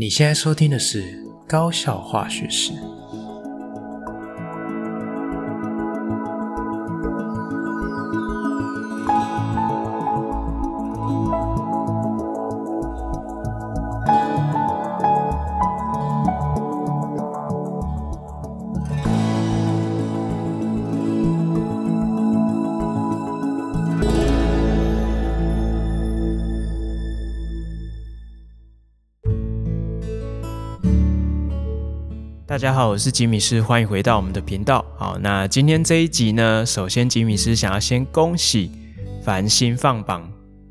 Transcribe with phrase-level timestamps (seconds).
[0.00, 1.02] 你现在收听的是
[1.48, 2.70] 《高效化学史》。
[32.58, 34.84] 大家好，我是吉米斯，欢迎回到我们的频道。
[34.96, 38.72] 好，那今天这一集呢，首先吉米斯想要先恭喜
[39.22, 40.28] 繁星放榜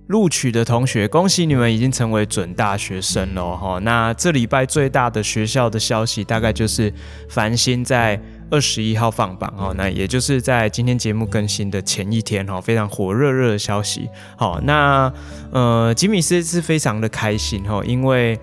[0.07, 3.79] 录取的同学，恭喜你们已经成为准大学生了哈。
[3.83, 6.93] 那这礼拜最大的学校的消息，大概就是
[7.29, 14.09] 繁星在二十一号放榜哦，那也就是在今天节目更新的前一天哈，非常火热热的消息。
[14.35, 15.09] 好，那
[15.53, 18.37] 呃，吉米斯是非常的开心哈，因为。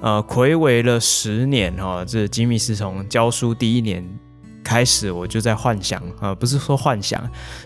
[0.00, 4.08] 呃，魁违了十年哈，这吉米是从教书第一年。
[4.68, 7.18] 开始我就在幻想啊，不是说幻想，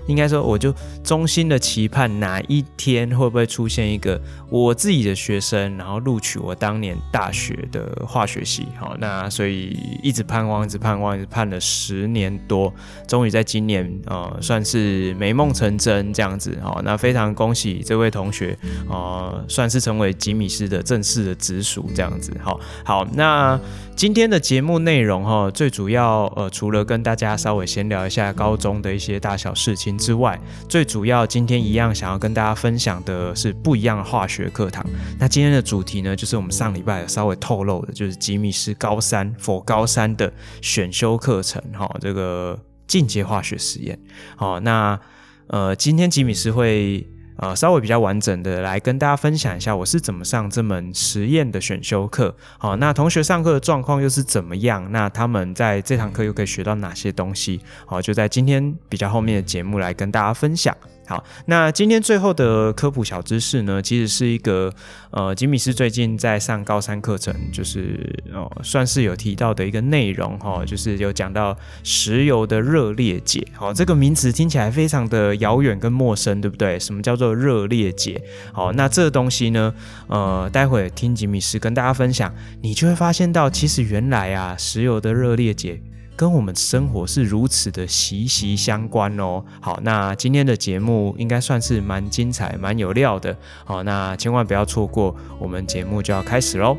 [0.07, 0.73] 应该说我就
[1.03, 8.69] 衷心的期盼哪一天会不会出现一个我自己的学生，然后录取我当年大学的化学系。
[8.79, 12.73] 好，那所以一直盼望，一直盼望，一直盼了十年多，
[13.09, 16.57] 终于在今年呃算是美梦成真这样子。
[16.63, 18.57] 好，那非常恭喜这位同学，
[18.89, 22.33] 呃，算是成为吉米斯的正式的直属这样子。
[22.41, 23.59] 好，好，那。
[23.95, 34.85] 今天的节目内容哈，最主要呃，除了跟大家稍微闲聊一下高中的一些大小事情之外，最主要今天一样想要跟大家分享的是不一样的化学课堂。
[35.19, 43.99] 那今天的主题呢，就是我们上礼拜稍微透露的，就是吉米斯高三 for 高三的选修课程哈，这个进阶化学实验。
[44.37, 45.01] 好，那
[45.47, 47.09] 呃，今天吉米斯会。
[47.43, 52.33] 呃，稍微比较完整的来跟大家分享一下，我是怎么上这门实验的选修课。
[52.57, 54.87] 好，那同学上课的状况又是怎么样？
[54.93, 57.61] 那他们在这堂课又可以学到哪些东西？
[57.85, 60.73] 好，就在今天比较后面的节目来跟大家分享。
[61.05, 64.73] 好，那今天最后的科普小知识呢，其实是一个
[65.11, 67.99] 呃，吉米斯最近在上高三课程，就是
[68.33, 73.45] 哦，算是有提到的一个内容哈，就是有讲到石油的热裂解。
[73.53, 76.79] 好，这个名词听起来非常的遥远跟陌生，对不对？
[76.79, 78.23] 什么叫做热裂解？
[78.53, 79.75] 好，那这东西呢，
[80.09, 85.83] 呃，待会听吉米斯跟大家分享，你就会发现到，其实原来啊，石油的热裂解。
[86.15, 89.43] 跟我们生活是如此的息息相关哦。
[89.61, 93.37] 好，那今天的节目应该算是蛮精彩、蛮有料的。
[93.65, 96.77] 好，那千万不要错过，我们节目就要开始喽。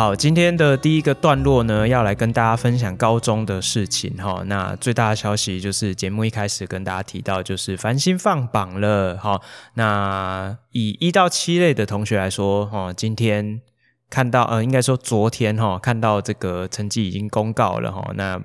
[0.00, 4.42] 好，今天的第一个段落呢，要来跟大家分享高中的事情哈。
[4.46, 9.18] 那最大的消息就是节目一开始跟大家提到，就是繁星放榜了。
[9.18, 9.38] 哈，
[9.74, 13.60] 那以一到七类的同学来说，哈，今天
[14.08, 18.10] 看到呃，应该说昨天哈，看到这个成绩已经公告了哈。
[18.14, 18.40] 那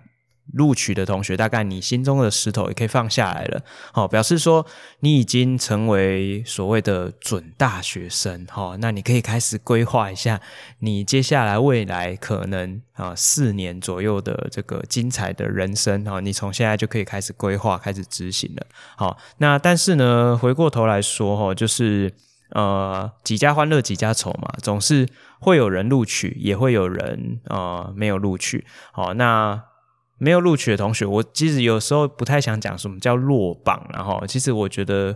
[0.54, 3.62] 录取的同学，大概你心中的石头也可以放下来了，
[3.92, 4.66] 好，表示说
[5.00, 10.40] 你已经成为所谓的准大学生，好，那你可以开始规划一下
[10.80, 22.14] 你接下来未来可能啊四年左右的这个精彩的人生，哈，你从现在就可以开始规划，开始执行了，好，那但是呢，回过头来说，哈，就是
[22.52, 29.64] 呃几家欢乐几家愁嘛，总是会有人录取，也会有人呃没有录取，好，那。
[30.18, 35.16] 没有录取的同学，我其实有时候不太想讲什么叫落榜，然后其实我觉得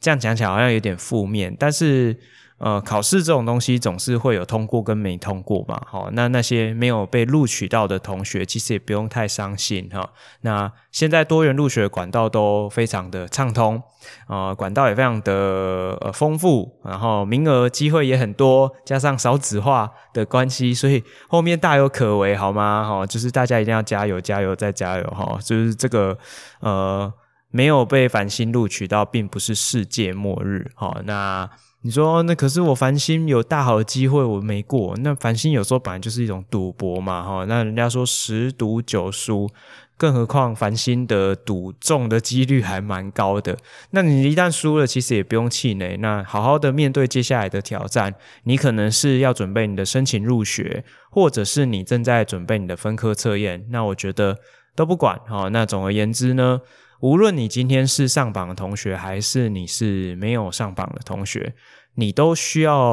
[0.00, 2.18] 这样讲起来好像有点负面，但是。
[2.58, 10.10] 呃，考试这种东西总是会有通过跟没通过嘛，好，那那些没有被录取到的同学，其实也不用太伤心哈。
[10.40, 13.80] 那现在多元入学管道都非常的畅通，
[14.28, 22.84] 呃，管道也非常的呃丰富，然后名额机会也很多，加上少子化的关系，所以后面大有可为，好吗？
[22.88, 26.18] 哈，就是大家一定要加油，加油再加油哈，就是这个
[26.58, 27.12] 呃
[27.52, 31.48] 没有被繁星录取到，并不是世界末日，好，那。
[31.88, 34.94] 你说那可是我繁星有大好的机会，我没过。
[34.98, 37.46] 那繁星有时候本来就是一种赌博嘛，哈。
[37.46, 39.48] 那人家说十赌九输，
[39.96, 43.56] 更何况繁星的赌中的几率还蛮高的。
[43.92, 48.14] 那你一旦输了，其实也不用气馁，那好好的面对接下来的挑战。
[48.42, 53.64] 你可能是要准备你的申请入学，或者是你正在准备你的分科测验。
[53.70, 54.36] 那我觉得
[54.76, 55.48] 都不管，哈。
[55.48, 56.60] 那总而言之呢。
[57.00, 61.54] 无论你今天是上榜的同学，还是你是没有上榜的同学，
[61.98, 62.92] 你都需要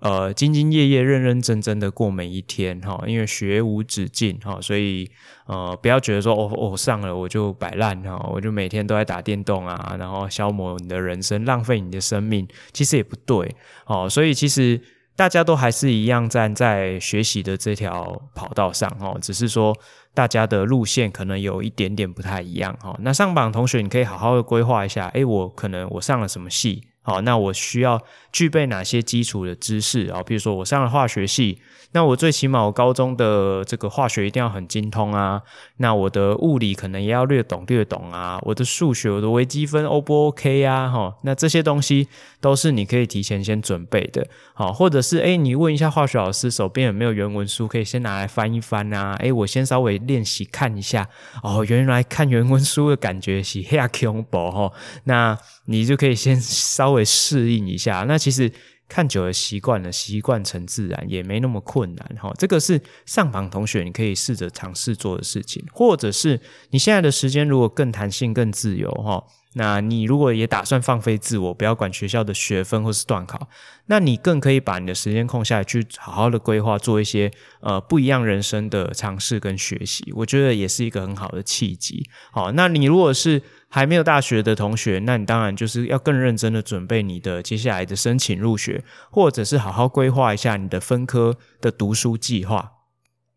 [0.00, 5.08] 呃兢兢业业、认认真真的过每一天哈，因为学无止境哈，所以
[5.46, 13.54] 呃不要觉得说哦哦上了我就摆烂哈，我就每天都在打电动啊，然后消磨你的人生，浪费你的生命，其实也不对
[13.86, 14.80] 哦，所以其实。
[15.16, 19.76] 大家都还是一样站在学习的这条跑道上哦，只是说
[20.14, 22.96] 大家的路线可能有一点点不太一样哈。
[23.00, 26.84] 那上榜同学，你可以好好的规划一下，诶，我可能我上了什么系？
[27.02, 28.00] 好，那我需要
[28.30, 30.22] 具备哪些基础的知识啊？
[30.22, 31.58] 比如说我上了化学系，
[31.92, 35.40] 那我最起码我高中的这个化学一定要很精通啊。
[35.78, 38.38] 那我的物理可能也要略懂略懂啊。
[38.42, 40.90] 我的数学，我的微积分 O 不 OK 呀？
[40.90, 42.06] 哈，那这些东西
[42.38, 44.26] 都是你可以提前先准备的。
[44.52, 49.16] 好，或者是诶，你问一下化学老师手边有没有原文书，可以先拿来翻一翻啊。
[49.20, 51.08] 诶，我先稍微练习看一下。
[51.42, 54.70] 哦，原来看原文书的感觉是很恐怖哈。
[55.04, 58.50] 那你就可以先稍稍微适应一下，那其实
[58.88, 62.34] 看久了习惯了，习惯成自然，也没那么困难哈。
[62.36, 66.40] 这个是上榜同学你可以试着尝试做的事情，或者是
[66.70, 69.22] 你现在的时间如果更弹性、更自由哈。
[69.54, 73.48] 那你如果也打算放飞自我，不要管学校的学分或是段考，
[73.86, 80.12] 那你更可以把你的时间空下来，去好好的规划，做一些呃不一样人生的尝试跟学习。
[80.16, 82.08] 我觉得也是一个很好的契机。
[82.32, 92.72] 好，那你如果是还没有大学的同学，那你当然就是要更认真的准备你的接下来的申请入学，或者是好好规划一下你的分科的读书计划。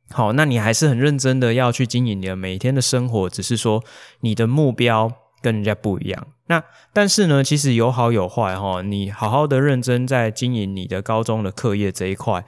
[0.10, 3.84] 好，那你还是很认真的要去经营你的每一天的生活，只是说
[4.20, 5.14] 你的目标。
[5.44, 6.64] 跟人家不一样，那
[6.94, 8.82] 但是呢，其实有好有坏哈。
[8.82, 12.46] 你好好的认真在经营你的高中的课业这一块，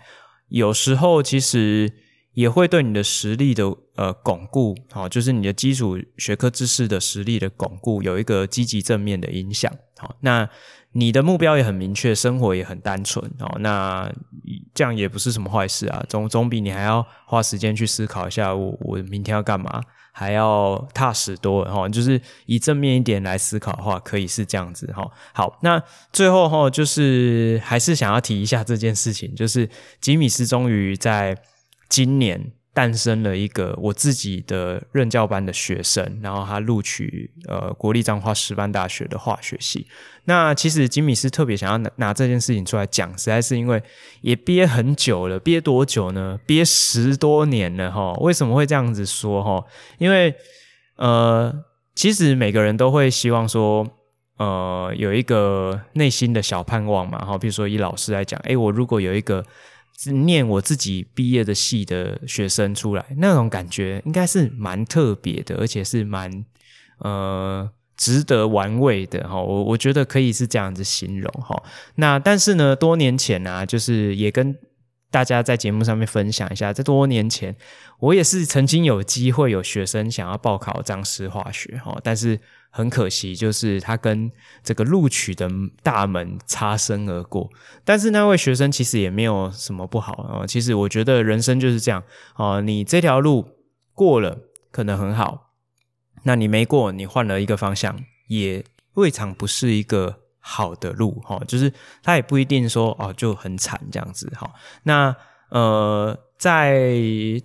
[0.48, 1.92] 有时候其实
[2.36, 3.66] 也会对你的实力的
[3.96, 9.72] 呃巩固，好，就是你的基础学科知识的实力的巩固，有一个积极正面的影响。
[9.98, 10.48] 好，那
[10.92, 13.58] 你的目标也很明确，生活也很单纯哦。
[13.60, 14.10] 那
[14.74, 19.82] 这样也不是什么坏事啊，总总比你还要花时间去思考一下我，我明天要干嘛。
[20.18, 25.06] 还要踏实多了哈，就是以正面一点来思考的话，可以是这样子哈。
[25.34, 25.84] 好，那
[26.14, 31.38] 最后哈，就是还是想要提一下这件事情，就是吉米斯终于在
[31.90, 32.52] 今年。
[32.76, 39.88] 诞生了一个我自己的任教班的学生，然后他录取呃国立彰化师范大学的化学系。
[40.26, 43.82] 那其实吉米师特别想要拿拿这件事情出来讲，实在是因为
[44.20, 46.38] 也憋很久了，憋多久呢？
[46.46, 48.12] 憋十多年了哈。
[48.16, 49.64] 为什么会这样子说哈？
[49.98, 50.36] 因为
[50.98, 51.64] 呃，
[51.96, 53.88] 其实每个人都会希望说，
[54.38, 57.38] 呃，有一个内心的小盼望嘛哈。
[57.38, 59.46] 比如说以老师来讲，诶，我如果有一个。
[60.12, 66.46] 念我自己毕业的系的学生出来，那种感觉应该是蛮特别的，而且是蛮
[67.00, 69.42] 呃值得玩味的哈。
[69.42, 71.64] 我我觉得可以是这样子形容哈。
[71.96, 74.56] 那但是呢，多年前、啊，就是也跟
[75.10, 77.56] 大家在节目上面分享一下，在多年前，
[78.00, 82.40] 我也是曾经有机会有学生想要报考彰师化学哈，但是。
[82.76, 84.30] 很可惜，就是他跟
[84.62, 85.50] 这个录取的
[85.82, 87.50] 大门擦身而过。
[87.86, 90.46] 但是那位学生其实也没有什么不好啊。
[90.46, 93.48] 其实我觉得人生就是这样啊，你这条路
[93.94, 94.38] 过了
[94.72, 95.54] 可能很好，
[96.24, 98.62] 那你没过，你换了一个方向，也
[98.96, 101.42] 未尝不是一个好的路哈。
[101.48, 101.72] 就是
[102.04, 104.52] 他也不一定说哦就很惨这样子哈。
[104.84, 105.16] 那
[105.60, 106.18] 呃。
[106.38, 106.92] 在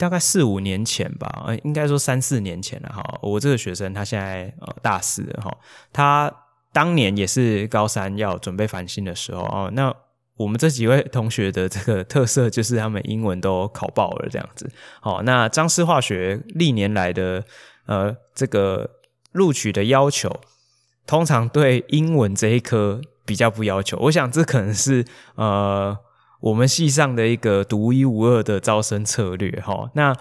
[0.01, 3.19] 大概四五年前吧，呃，应该说三四年前了哈。
[3.23, 5.57] 我这个学生他现在呃大四哈，
[5.93, 6.31] 他
[6.73, 9.71] 当年也是高三要准备繁星的时候哦。
[9.75, 9.95] 那
[10.37, 14.69] 我们这几位同学的这个特色就是他们英文都考爆了这样子。
[15.01, 17.45] 好，那张师化学历年来的
[17.87, 18.91] 呃这个
[19.31, 20.41] 录取的要求，
[21.07, 23.97] 通常对英文这一科比较不要求。
[23.99, 25.05] 我想这可能是
[25.37, 25.97] 呃。
[26.41, 30.17] 我们系上的一个独一无二的招生策略，哈，那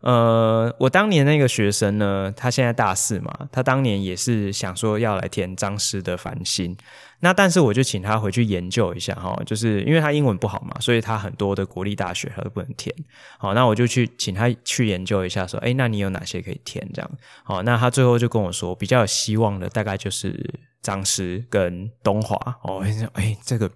[0.00, 6.76] 呃，我当年那个学生呢，他现在大四嘛，他当年也是想说要来填彰师的繁星，
[7.20, 12.92] 那但是我就请他回去研究一下，哈，就是因为他英文不好嘛，所以他很多的国立大学他都不能填，
[13.38, 16.84] 好，那我就去请他去研究一下，说，诶，那你有哪些可以填？
[16.92, 17.08] 这样，
[17.44, 23.70] 好，那他最后就跟我说，比较有希望的大概就是彰师跟东华，哦，诶，这个。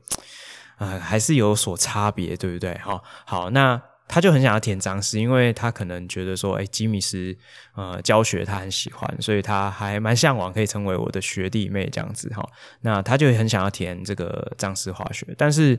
[0.79, 2.77] 呃，还是有所差别，对不对？
[2.79, 7.37] 好，好，那他就很想要填张师，因为他可能觉得说，诶，吉米斯
[7.75, 12.47] 呃教学他很喜欢，所以他还蛮向往可以成为我的学弟妹这样子哈。
[12.83, 15.79] 那他就很想要填这个张师化学，但是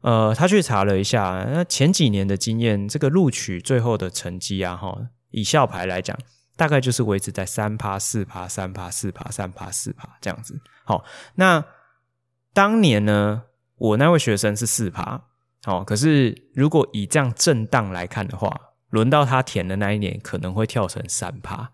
[0.00, 4.96] 呃，他去查了一下，那前几年的经验，这个录取最后的成绩啊，哈，
[5.30, 6.18] 以校牌来讲，
[6.56, 10.60] 大概就是维持在三趴、四趴、三趴、四趴、三趴、四趴这样子。
[10.84, 11.64] 好，那
[12.52, 13.42] 当年呢？
[13.78, 15.22] 我那位学生是四趴，
[15.66, 18.54] 哦，可是如果以这样震荡来看的话，
[18.90, 21.70] 轮到他填的那一年可能会跳成三趴。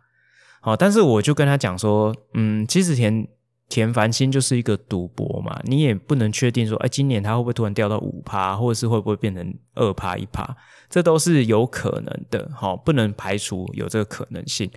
[0.60, 3.26] 好，但是我就跟他讲说，嗯，其实填
[3.68, 10.56] 填繁星就是一个赌博嘛，你也不能确定说，哎，今年他会不会突然掉到五趴，或者是会不会变成二趴一趴，
[10.88, 14.70] 这都是有可能的，好，不能排除有这个可能性。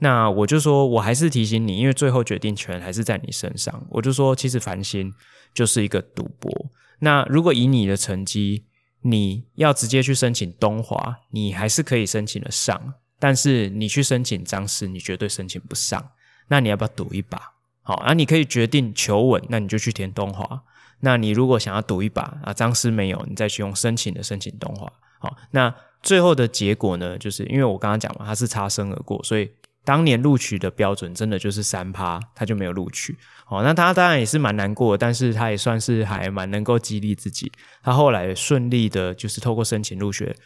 [0.00, 3.84] 那我就说，我还是提醒你，因为最后决定权还是在你身上。
[3.90, 5.12] 我就说，其实繁星
[5.58, 6.70] 就是一个赌博。
[7.00, 8.64] 那如果以你的成绩，
[9.00, 12.94] 你要直接去申请东华，你还是可以申请得上。
[13.18, 16.12] 但是你去申请张师，你绝对申请不上。
[16.46, 17.54] 那你要不要赌一把？
[17.82, 20.62] 好，那你可以决定求稳，那你就去填东华。
[21.00, 24.92] 那你如果想要赌一把啊，张师没有，你再去用申请的申请东华。
[25.18, 25.74] 好，那
[26.04, 29.50] 最后的结果呢，就是因为我刚刚讲嘛，它是擦身而过，所以。
[29.88, 33.16] 当年录取的标准真的就是三趴，他就没有录取。
[33.48, 37.50] 哦，那他当然也是蛮难过，但是他也算是还蛮能够激励自己。
[37.82, 40.36] 他后来顺利的，就是透过申请入学，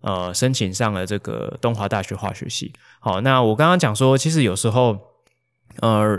[0.00, 2.72] 呃，申请上了这个东华大学化学系。
[2.98, 4.98] 好，那我刚刚讲说，其实有时候，
[5.82, 6.18] 呃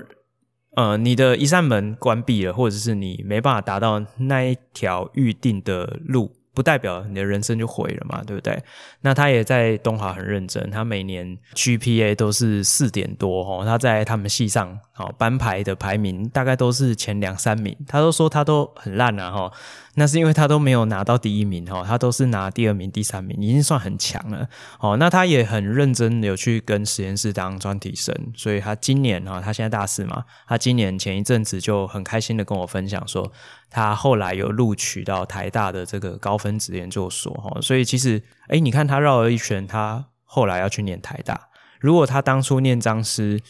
[0.76, 6.32] 呃，你的一扇门关闭了，或者是你没办法达到那一条预定的路。
[6.58, 8.60] 不代表你的人生就毁了嘛，对不对？
[9.02, 19.52] 那他也在东华很认真，他每年 GPA 都是四点多哦，他在他们系上哦班排的排名大概都是前两三名，他都说他都很烂啊哈。
[20.00, 24.48] 那是因为他都没有拿到第一名哈，他都是拿第二名、第三名，已经算很强了。
[24.80, 33.32] 哦，那他也很认真有去跟实验室当专题生，所以他今年哈，他现在大四嘛，他今年前一阵子就很开心的跟我分享说，
[33.72, 41.50] 他后来有录取到台大的这个高分子研究所哈，所以其实诶，你看他绕了一圈，他后来要去念台大，
[41.80, 43.42] 如果他当初念彰师。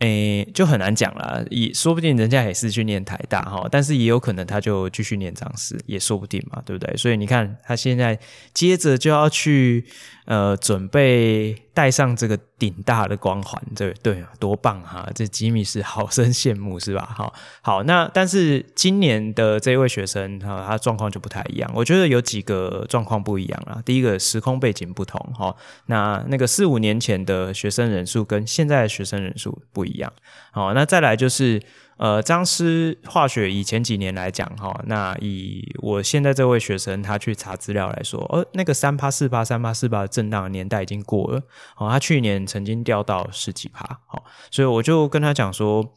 [0.00, 6.96] 诶，就很难讲了，也说不定人家也是去念台大哈，但是也有可能他就继续念长师，也说不定嘛，对不对？
[6.96, 8.18] 所以你看，他现在
[8.52, 9.84] 接着就要去
[10.26, 11.63] 呃准备。
[11.74, 15.06] 带上这个顶大的光环，对对，多棒哈！
[15.14, 17.12] 这吉米是好生羡慕是吧？
[17.14, 21.70] 好，好，那但是今年的这位学生哈，他状况就不太一样。
[21.74, 23.82] 我觉得有几个状况不一样啦。
[23.84, 25.54] 第一个时空背景不同哈，
[25.86, 30.12] 那那个四五年前的学生人数跟现在的学生人数不一样。
[30.52, 31.60] 好，那再来就是。
[31.96, 41.38] 呃，彰师化学以前几年来讲，哈，那以我现在这位学生他去查资料来说，呃，那个三趴四趴三趴四趴的震荡年代已经过了，
[41.76, 45.94] 哦，他去年曾经掉到十几趴，好，所以我就跟他讲说，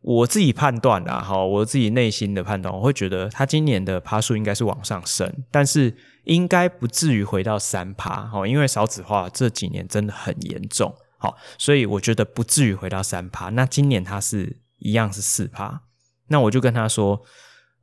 [0.00, 14.56] 我自己判断啦，哈，我自己内心的判断，我会觉得他今年的趴数应该是往上升，但是应该不至于回到三趴，哦，因为少子化这几年真的很严重，好，所以我觉得不至于回到三趴，那今年他是。
[14.78, 15.80] 一样是四趴，
[16.28, 17.22] 那我就跟他说，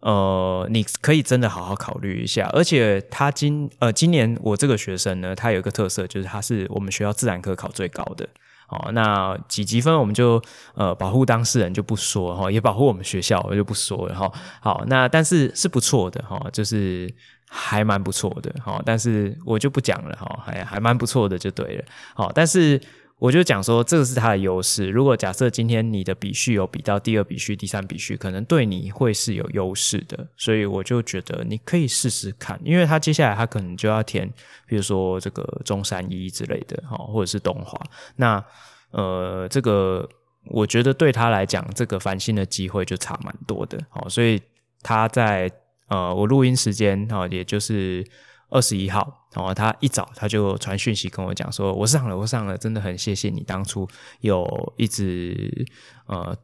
[0.01, 2.47] 呃，你可以真的好好考虑一下。
[2.53, 8.27] 而且他今呃今年我这个学生呢，他有一个特色，就是他是我们学校自然科考最高的。
[8.69, 10.41] 哦，那几级分我们就
[10.75, 14.31] 呃保护当事人就不说哈，也保护我们学校我就不说了哈。
[14.61, 17.13] 好，那但是是不错的哈，就是
[17.47, 18.81] 还蛮不错的哈。
[18.85, 21.85] 但是我就不讲了哈，还还蛮不错的就对了。
[22.13, 22.79] 好，但是。
[23.23, 24.89] 我就讲说，这个是他的优势。
[24.89, 30.27] 如果假设今天你的比序有比到第二比序、第三比序，可能对你会是有优势的。
[30.35, 34.29] 所以我就觉得你可以试试看，因为他接下来他可能就要填，
[34.67, 37.81] 比如说这个中山一之类的，哈，或者是东华。
[38.17, 38.43] 那
[38.91, 40.05] 呃，这个
[40.47, 43.79] 我觉得对他来讲，这个翻新的机会就差蛮多的。
[43.87, 44.41] 好，所以
[44.81, 45.49] 他在
[45.87, 48.05] 呃，我录音时间哈，也就是。
[48.53, 53.87] 二十一号，然后他一早他就传讯息跟我讲说，我上了，我上了，真的很谢谢你当初
[54.21, 55.65] 有一直
[56.05, 56.37] 呃，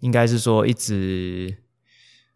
[0.00, 1.65] 应该是说一直。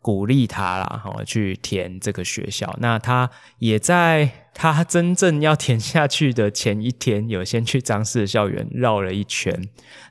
[0.02, 2.74] 鼓励他啦，哈，去填这个学校。
[2.80, 3.28] 那他
[3.58, 9.54] 也在他真正要填下去的前一天，有先去张氏校园绕了一圈。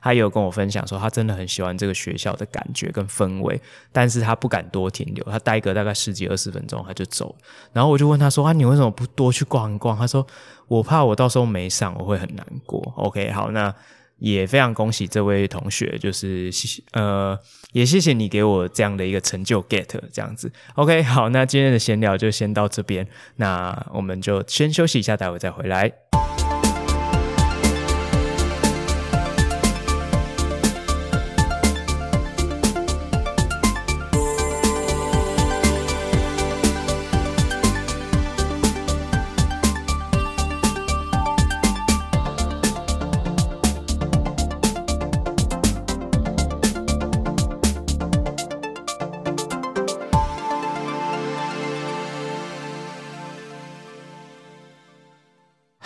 [0.00, 7.34] 他有跟我分享说，他真的很喜欢这个学校的感觉跟氛围，但是他不敢多停留，他待个大概十几二十分钟他就走。
[7.72, 10.24] 然后我就问他说：“啊，你为什么不多去逛一逛？”他说
[10.68, 13.74] ：“我怕我到时候没上，我会很难过。” OK，好，那。
[14.20, 17.36] 也非常恭喜这位同学，就是谢谢呃，
[17.72, 20.50] 也谢谢你给我这样的一个成就 get 这样子。
[20.76, 25.90] OK，好，那今天的闲聊就先到这边，那我们就先休息一下，待会再回来。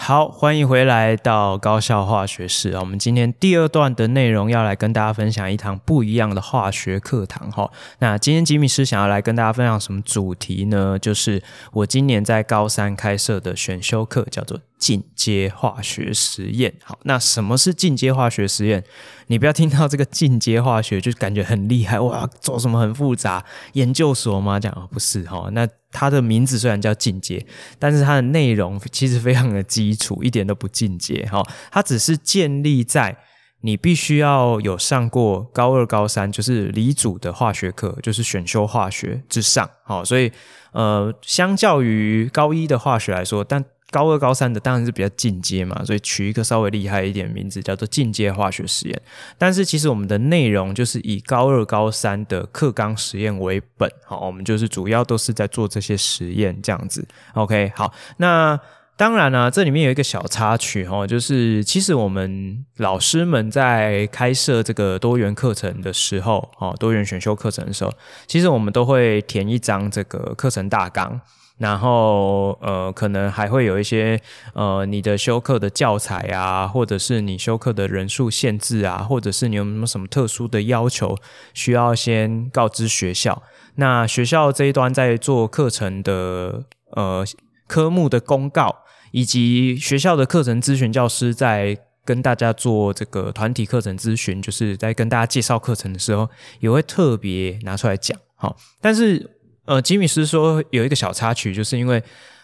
[0.07, 2.81] 好，欢迎回来到高校化学室啊！
[2.81, 7.71] 我们今天第二段的内容要来跟大家分享一堂不一样的化学课堂哈。
[8.01, 10.99] 那今天吉米师想要来跟大家分享什么主题呢？
[10.99, 11.43] 就是
[11.73, 16.75] 我今年在高三开设的选修课，叫做进阶化学实验。
[16.85, 18.85] 好，那什么是进阶化学实验？
[19.29, 23.43] 你不要听到这个进阶化学就感觉很厉害哇，做什么很复杂
[23.73, 24.61] 研究所吗？
[24.61, 25.49] 这样不是哈。
[25.53, 27.47] 那它的名字虽然叫进阶，
[27.79, 31.41] 但是它的内容其实非常的基础，一点都不进阶哈。
[31.71, 33.17] 它只是建立在
[33.61, 39.71] 你必须要有上过高二、高三，就是理组的化学课，就是选修化学之上。
[39.85, 40.31] 好，所以
[40.73, 49.03] 呃，相较于高一的化学来说，但高二、高三的当然是比较进阶嘛，所以取一个稍微厉害一点的名字，叫做进阶化学实验。
[49.39, 57.07] 但是其实我们的内容就是以高二、高三的课纲实验为本，好，我们就是主要都是在做这些实验这样子。
[57.35, 58.59] OK，好，那
[58.97, 67.93] 当然呢、这里面有一个小插曲哈，就是其实我们老师们在开设这个多元课程的时候，哦，多元选修课程的时候，
[68.27, 71.21] 其实我们都会填一张这个课程大纲。
[71.57, 74.21] 然后呃，可能还会有一些
[74.55, 81.17] 呃，你的修课的教材啊，或者是你修课的人数限制啊，或者是你有没有什么特殊的要求，
[81.53, 83.41] 需要先告知学校。
[83.77, 87.25] 那学校这一端在做课程的呃
[87.69, 88.75] 科目的公告，
[89.13, 98.19] 以及学校的课程咨询教师在跟大家做这个团体课程咨询，就是在跟大家介绍课程的时候，也会特别拿出来讲。
[98.35, 99.31] 好，但是。
[99.66, 102.02] 呃，吉米斯说有一个小插曲，就是因为，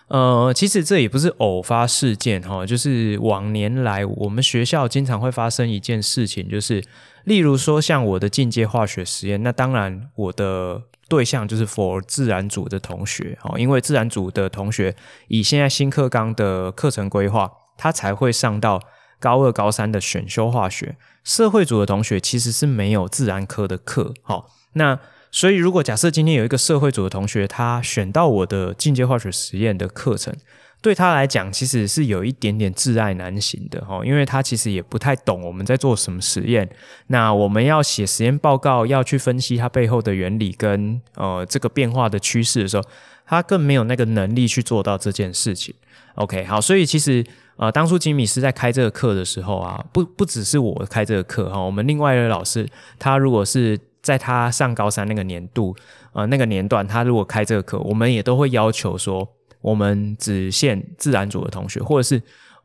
[0.09, 6.83] 呃，其实这也不是偶发事件哈，就是往年来我们学校经常会发生一件事情，就是
[7.25, 14.97] 例如说像我的进阶化学实验，那当然我的对象就是 for 自然组的同学哈，因为自然组的同学
[15.29, 18.81] 以现在新课纲的课程规划，他才会上到
[19.19, 24.99] 高二、高三的选修化学，社会组的同学其实是没有自然科的课，好，那。
[25.31, 30.35] 所以，如果假设今天有一个社会组的同学，他选到我的进阶化学实验的课程，
[30.83, 36.69] 对他来讲，其实是有一点点挚爱难行的哈，因为他其实也不太懂我们在做什么实验。
[37.09, 42.83] 那我们要写实验报告，要去分析它背后的原理跟呃这个变化的趋势的时候，
[43.27, 45.73] 他更没有那个能力去做到这件事情。
[46.17, 47.25] OK，好，所以其实
[47.57, 52.67] 呃，当初吉米是在开这个课的时候啊，不不只是我开这个课哈，我们另外一位老师，
[52.99, 55.75] 他如果是在他上高三那个年度，
[56.13, 59.29] 呃，那个年段，他如果开这个课，我们也都会要求说，
[59.61, 62.23] 我们只限自然组的同学，或者是，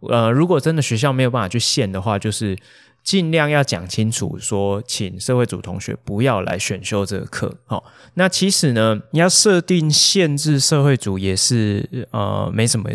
[0.09, 2.57] 呃，如果真的学校没有办法去限的话，就是
[3.03, 7.55] 尽量要讲清楚说，请社会组同学不要来选修这个课。
[7.65, 7.83] 好，
[8.15, 12.89] 那其实呢，你要设定限制社会组也是呃没什么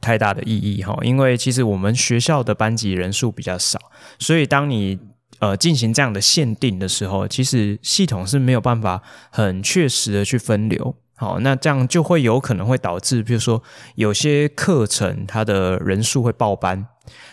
[0.00, 3.80] 太大的意义哈，因为其实我们学校的班级人数比较少，
[4.20, 4.96] 所以当你
[5.38, 10.94] 呃，进行这样的限定的时候，其实系统是没有办法很确实的去分流。
[11.18, 13.62] 好，那这样就会有可能会导致，比如说
[13.94, 16.86] 有些课程它的人数会爆班，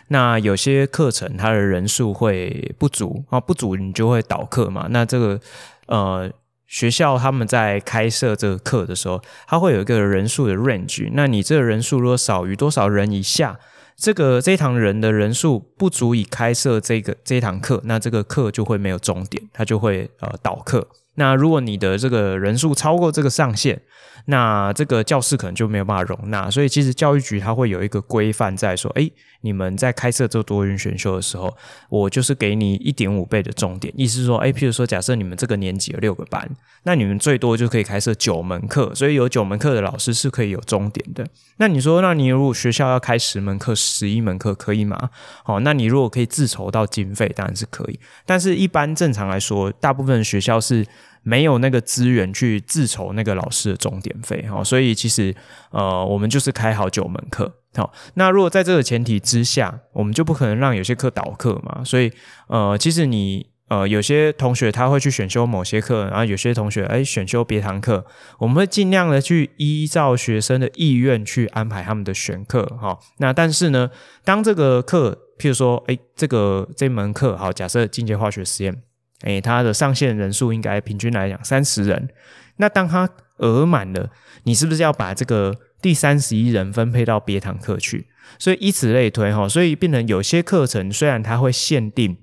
[0.08, 4.88] 那有些课程它的人数会不足啊，不足你就会倒课嘛。
[4.90, 5.40] 那这个
[5.88, 6.32] 呃，
[6.66, 11.10] 学校他们在开设这个课的时候，它会有一个人数的 range。
[11.14, 13.60] 那你这个人数如果少于多少人以下，
[13.96, 20.88] 这个这一堂人的人数不足以开设这个这一堂课，那这个课就会没有终点，它就会呃倒课。
[21.16, 23.82] 那如果你的这个人数超过这个上限，
[24.26, 31.54] 那这个教室可能就没有办法容纳，所以其实教育局它会有一个规范在说，诶，你们在开设这多元选修的时候，
[31.90, 36.50] 我就是给你一点五倍的重点，意思是说，诶，譬如说，假设你们这个年级有六个班，
[36.84, 41.28] 那你们最多就可以开设九门课，所以有九门课的老师是可以有终点的。
[41.58, 45.10] 那你说，那你如果学校要开十门课、十一门课，可以吗？
[45.44, 48.00] 好，那你如果可以自筹到经费，当然是可以。
[48.26, 50.88] 但是，一般正常来说，大部分学校是。
[51.24, 55.34] 没有那个资源去自筹那个老师的钟点费，哈，所以其实
[55.72, 62.12] 呃，我们就是开好九门课，好，那如果在这个前提之下，我们就不可能让有些课倒课嘛，所以
[62.48, 68.06] 呃，其实你呃，有些同学他会去选修某些课，然后有些同学哎选修别堂课，
[68.38, 73.90] 我们会尽量的去依照学生的意愿去安排他们的选课，哈，那但是呢，
[74.26, 78.84] 当这个课，譬如说哎这个这门课，好，假设进阶化学实验。
[79.24, 82.10] 诶，他的上线人数应该平均来讲三十人。
[82.58, 84.10] 那当他额满了，
[84.44, 88.08] 你是不是要把这个第三十一人分配到别堂课去？
[88.40, 92.18] 所以以此类推哈，所以变成有些课程虽然它会限定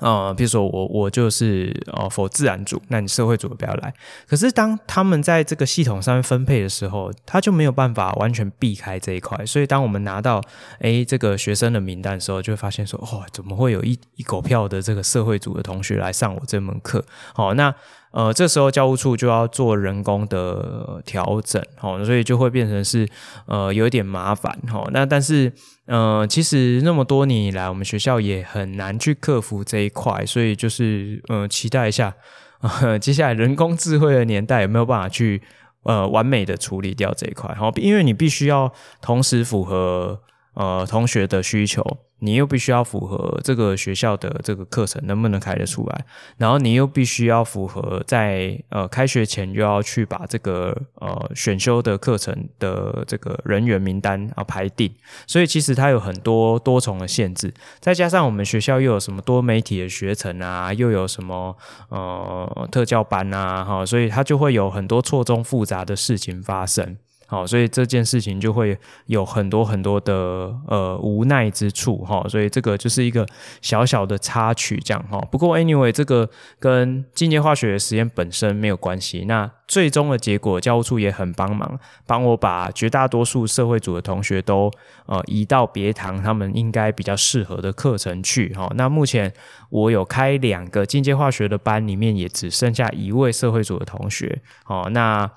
[0.00, 3.94] 呃，比如说我我就是呃否自然组，那你社会组不要来。
[4.28, 9.46] 可是当他们在这个系统上面分配的时候，他就没有办法完全避开这一块。
[9.46, 10.42] 所以当我们拿到
[10.80, 17.04] 诶这个学生的名单的时候，就会发现说，哦，怎么会有一一狗票的这个社会组的同学来上我这门课？
[17.34, 17.74] 好，那。
[18.16, 23.06] 呃，这时候教务处就要做人工的调整，齁，所以就会变成是
[23.44, 24.88] 呃有一点麻烦，齁。
[24.90, 25.52] 那但是
[25.84, 32.14] 呃，其实那么多年以来，我们学校也很难去克服这一块，所以就是呃期待一下，
[32.62, 35.42] 呃， 接下来人工智慧的年代有没有办法去
[35.82, 40.22] 呃完美的处理掉这一块，齁，因为你必须要同时符合
[40.56, 41.82] 呃同学的需求。
[42.18, 46.04] 你又必须要符合这个学校的这个课程能不能开得出来，
[46.38, 54.90] 然后你又必须要符合在呃开学前又要去把这个呃选修的课程的这个人员名单啊排定，
[55.26, 61.54] 所以其实它有很多多重的限制，再加上我们学校又有什么多媒体的学程啊，又有什么
[61.90, 66.96] 呃特教班啊，哈，所以它就会有很多错综复杂的事情发生。
[67.28, 73.26] 好，所以这件事情就会有很多很多的呃无奈之处哈，所以这个就是一个
[73.60, 75.18] 小小的插曲这样哈。
[75.30, 79.24] 不过 anyway，这个跟进阶化学的实验本身没有关系。
[79.26, 84.70] 那最终的结果，教务处也很帮忙，帮我把绝大多数社会组的同学都
[85.06, 88.70] 呃移到别堂他们应该比较适合的课程去哈。
[88.76, 89.32] 那目前
[89.70, 94.40] 我有开两个进阶化学的班，里面也只剩下一位社会组的同学。
[94.66, 95.28] 哦，那。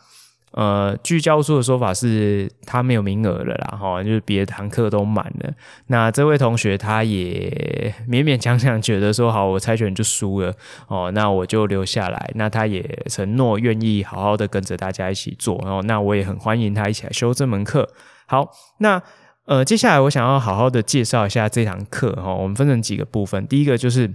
[0.51, 5.53] 呃，据教书的说法是，他没有名额了啦，哈，就是别的堂课都满了。
[5.87, 10.51] 那这位同学他也勉勉强强觉得说，好，我猜拳就输了，
[10.87, 12.31] 哦，那我就留下来。
[12.33, 17.87] 那他也承诺愿意好好的跟着大家一起做，然后那我也很欢迎他一起来修这门课。
[18.25, 19.01] 好，那
[19.45, 24.11] 呃，接下来我想要好好的介绍一下这堂课，哈，我们分成几个部分，第一个就是。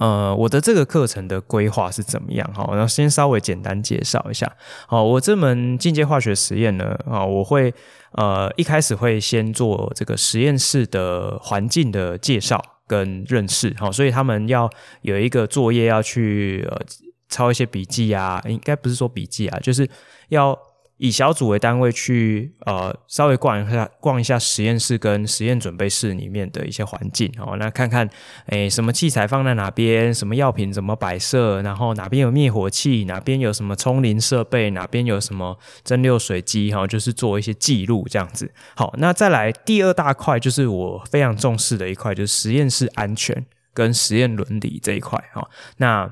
[0.00, 2.52] 呃，我的这个课程的规划是怎么样？
[2.52, 4.50] 哈，然后先稍微简单介绍一下。
[4.86, 7.72] 好，我这门进阶化学实验呢，啊，我会
[8.12, 13.74] 呃一开始会先做这个实验室的环境的介绍跟认识。
[13.78, 14.68] 好，所以他们要
[15.02, 16.80] 有一个作业要去呃
[17.28, 19.88] 抄一些笔记啊，应该不是说笔记啊，就是
[20.28, 20.58] 要。
[21.04, 28.08] 以小组为单位去呃稍微逛一下逛一下实验室跟实验准备室里面的一些环境哦，那看看
[28.46, 38.50] 诶什么器材放在哪边，什么药品怎么摆设，然后哪边有灭火器，哪边有什么冲淋设备，哪边有什么蒸馏水机哈，就是做一些记录这样子。
[38.74, 45.46] 好，那再来第二大块就是我非常重视的一块，就是实验室安全跟实验伦理这一块哈。
[45.76, 46.10] 那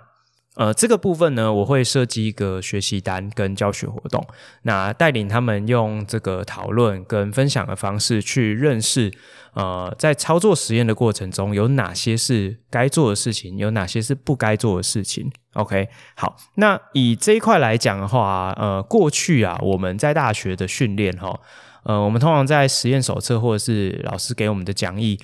[0.55, 4.23] 呃，这个部分呢，我会设计一个学习单跟教学活动，
[4.65, 9.11] 那带领他们用这个讨论跟分享的方式去认识，
[9.55, 15.33] 呃，在操作实验的过程中有哪些是该做的事情，有哪些是不该做的事情。
[15.55, 21.41] OK，好，那以这一块来讲的话，呃，过去啊，我们在大学的训练哈，
[21.85, 25.19] 呃，我们通常在实验手册或者是老师给我们的讲义。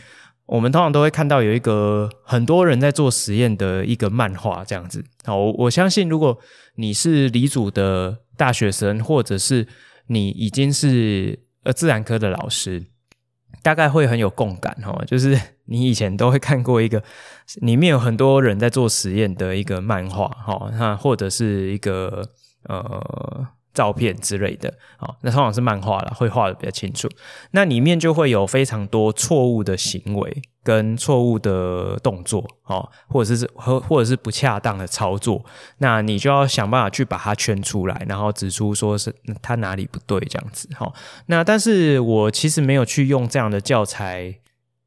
[0.49, 5.05] 我们通常都会看到有一个很多人在做实验的一个漫画这样子。
[5.25, 6.39] 好，我我相信如果
[6.77, 9.69] 你是理组的大学生，或者是
[10.07, 12.87] 你已经是呃自然科的老师，
[13.63, 14.99] 大概会很有共感哈。
[15.07, 17.03] 就是 你以前都会看过一个
[17.57, 22.27] 里面有很多人在做实验的一个漫画哈，那或者是一个
[22.65, 23.49] 呃。
[23.79, 27.09] 照片之类的，好，那通常是漫画了，会画得比较清楚。
[27.53, 35.45] 那里面就会有非常多错误的行为跟错误的动作，哦，或者是或或者是不恰当的操作。
[35.79, 40.69] 那你就要想办法去把它圈出来，然后指出说是它哪里不对这样子。
[40.75, 40.93] 好，
[41.27, 44.35] 那但是我其实没有去用这样的教材，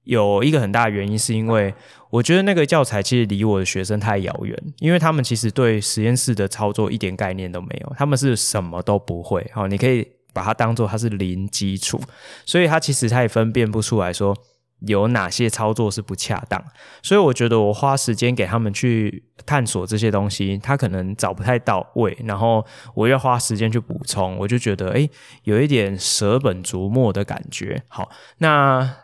[0.03, 1.73] 有一个很大的原因是因为。
[2.11, 9.49] 我觉得那个教材其实离我的学生太遥远，因为他们其实对实验室的操作一点概念都没有，他们是什么都不会。
[9.53, 11.99] 好，你可以把它当做它是零基础，
[12.45, 14.35] 所以他其实他也分辨不出来说
[14.81, 16.61] 有哪些操作是不恰当。
[17.01, 25.09] 所以我觉得我花时间给他们去探索这些东西，他可能找不太到位，然后我要花时间去补充，我就觉得诶，
[25.45, 27.83] 有一点舍本逐末的感觉。
[27.87, 28.97] 好，那。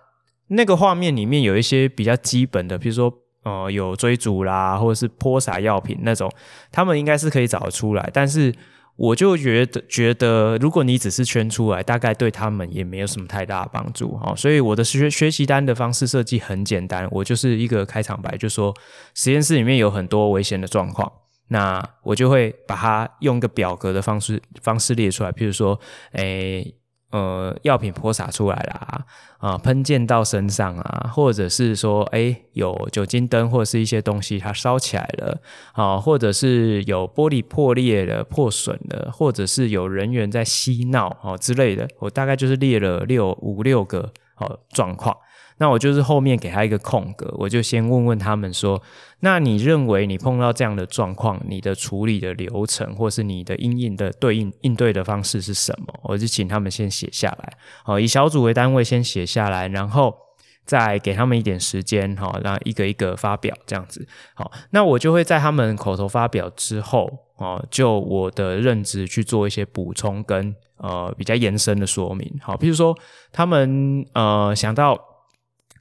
[0.50, 6.32] 那个画面里面有一些比较基本的，比如说，呃，有追逐啦，或者是泼洒药品那种，
[6.72, 8.10] 他们应该是可以找得出来。
[8.14, 8.54] 但是，
[8.96, 14.34] 我就觉得，觉得如果你只是圈出来，大概对他们也没有什么太大的帮助哈。
[14.36, 18.74] 所以，我的学学习单的方式设计很简单，我就是一个开场白，就说
[19.14, 21.12] 实验室里面有很多危险的状况，
[21.50, 25.80] 那我就会把它用一个表格的方式方式列出来，譬如说，
[26.14, 26.76] 诶。
[27.12, 29.06] 呃，药品泼洒出来啦，
[29.38, 35.40] 啊，喷溅到身上啊，或者是说，哎，有酒精灯或者是一些东西它烧起来了，
[35.72, 45.16] 啊，或者是有玻璃破裂了、破损了，或者是有人员在嬉闹哦之类的，我大概就是列了六五六个哦状况。
[45.60, 48.80] 那我就是后面给他一个空格，我就先问问他们说：
[49.22, 55.94] 那你认为你碰到这样的状况，你的处理的流程，或是你的因应的对应应对的方式是什么？
[56.04, 60.16] 我就请他们先写下来，好，以小组为单位先写下来，然后
[60.64, 64.08] 再给他们一点时间，好，让一个一个发表这样子。
[64.36, 72.32] 好，那我就会在他们口头发表之后，哦，就我的认知去做一些补充跟呃比较延伸的说明。
[72.44, 72.96] 好，比如说
[73.32, 75.07] 他们呃想到。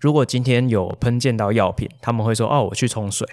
[0.01, 3.27] 如果今天有喷溅到药品，他们会说：“哦，我去冲水。”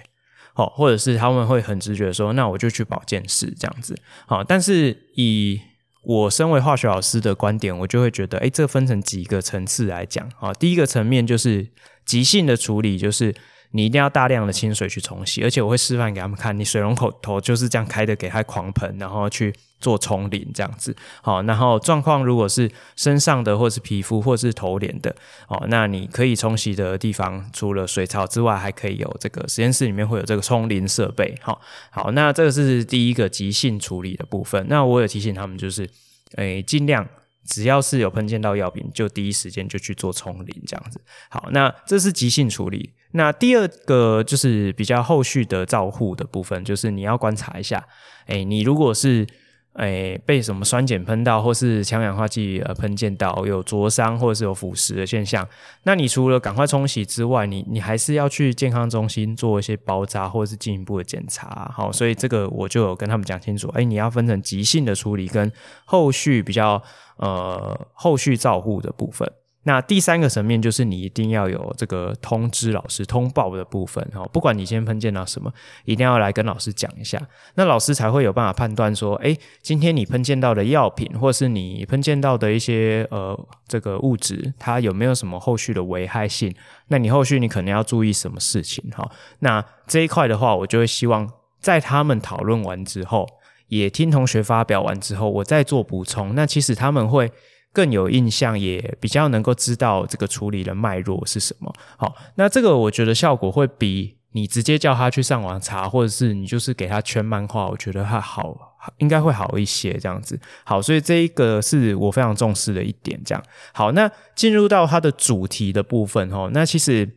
[0.54, 5.60] 好，或者是他们会很直觉说：“那我就去保健室这样子。”好，但是以
[6.02, 10.30] 我身为化学老师的观点，我就会觉得，哎，这分成几个层次来讲。
[10.36, 11.68] 好，第一个层面就是
[12.04, 13.34] 急性的处理，就是。
[13.76, 20.94] 你一定要大量的清水去冲洗，而且我会示范给他们看，你水龙头头就是这样开的，给他狂喷，然后去做冲淋这样子。
[21.22, 25.12] 好，然后状况如果是身上的，或是皮肤，或是头脸的，
[25.48, 31.34] 哦，那你可以冲洗的地方，除了水槽之外，还可以有这个实验室里面会有这个冲淋设备。
[31.42, 31.60] 好，
[31.90, 34.64] 好，那这个是第一个急性处理的部分。
[34.68, 35.90] 那我有提醒他们，就是，
[36.36, 37.04] 诶，尽量。
[37.46, 41.00] 只要是有喷溅到药品，就第一时间就去做冲淋，这样子。
[41.30, 42.94] 好，那这是急性处理。
[43.12, 47.86] 那第二个就是比较后续的照护的部分，就是你要观察一下，
[48.26, 49.26] 哎，你如果是。
[49.74, 55.46] 哎，被什么酸碱喷到，或是强氧化剂呃喷溅到，有灼伤或者是有腐蚀的现象，
[55.82, 61.70] 那你除了赶快冲洗之外，你你还是要去健康中心做一些包扎或者是进一步的检查。
[61.74, 65.50] 好，所以这个我就有跟他们讲清楚，哎，你要分成急性的处理跟
[65.84, 66.80] 后续比较
[67.16, 69.28] 呃后续照护的部分。
[69.64, 75.52] 那第三个层面就是你一定要有这个通知老师通报的部分哈，不管你今天喷溅到什么，
[75.84, 77.20] 一定要来跟老师讲一下，
[77.54, 86.54] 那老师才会有办法判断说，诶，今天你喷溅到的药品，或是你喷溅到的一些呃这个物质，它有没有什么后续的危害性？
[86.88, 89.10] 那你后续你可能要注意什么事情哈？
[89.38, 93.26] 那这一块的话，我就会希望在他们讨论完之后，
[93.68, 96.34] 也听同学发表完之后，我再做补充。
[96.34, 97.32] 那其实他们会。
[97.74, 101.74] 更有印象，也比较能够知道这个处理的脉络是什么。
[101.98, 108.56] 好，那这个我觉得效果会比你直接叫他去上网查，或者是你就是给他圈漫画，我觉得还好，
[108.98, 110.38] 应该会好一些这样子。
[110.62, 113.20] 好，所以这一个是我非常重视的一点。
[113.24, 117.08] 这样好，那进入到它的主题的部分哦，那其实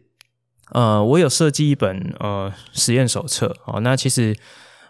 [0.71, 3.55] 呃，我有设计一本呃实验手册。
[3.65, 4.35] 哦，那其实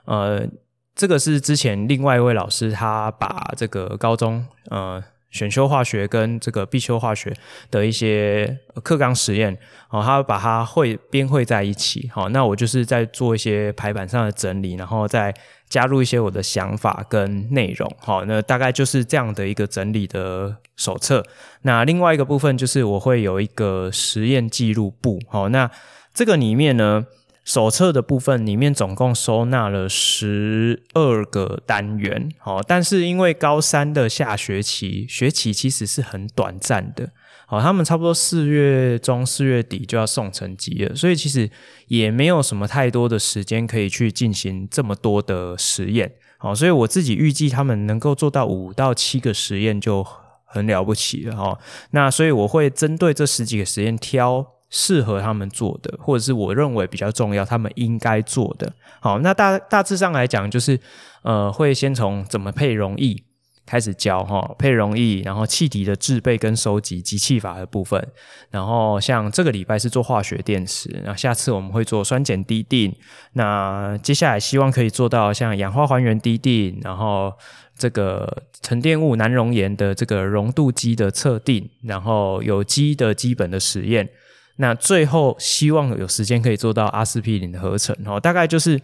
[0.05, 0.47] 呃，
[0.95, 5.03] 这个是之前另外一位老师他把这个高中呃。
[5.29, 7.33] 选修化学跟这个必修化学
[7.69, 9.57] 的一些课纲实验，
[9.89, 15.33] 哦，他把它汇编汇在一起，好，那我就是在做一些排版上的整理，然后再
[15.69, 21.23] 加入一些我的想法跟内容，好，那大概就是这样的一个整理的手册。
[21.63, 25.69] 那另外一个部分就是我会有一个实验记录簿，好，那
[26.13, 27.05] 这个里面呢。
[27.47, 37.09] 手册的部分里面总共收纳了十二个单元，好，但是因为高三的下学期学期其实是很短暂的，
[37.45, 41.49] 好，他们差不多四月中四月底就要送成绩了，所以其实
[41.87, 50.05] 也没有什么太多的时间可以去进行这么多的实验，好，所以我自己预计他们能够做到五到七个实验就
[50.43, 51.57] 很了不起了，哈，
[51.91, 54.56] 那所以我会针对这十几个实验挑。
[54.69, 58.73] 适合他们做的，或者是我认为比较重要，他们应该做的。
[58.99, 60.79] 好，那大大致上来讲，就是
[61.23, 63.23] 呃，会先从怎么配溶液
[63.65, 68.05] 开始教哈，配溶液，然后气体的制备跟收集及气法的部分。
[68.49, 72.93] 然后像这个礼拜是做化学电池，那下次我们会做酸碱滴定。
[73.33, 77.33] 那接下来希望可以做到像氧化还原滴定，然后
[77.77, 84.09] 这个沉淀物难溶盐的这个溶度基的测定，然后有机的基本的实验。
[84.57, 88.79] 那最后希望有时间可以做到阿司匹林的合成哦，大概就是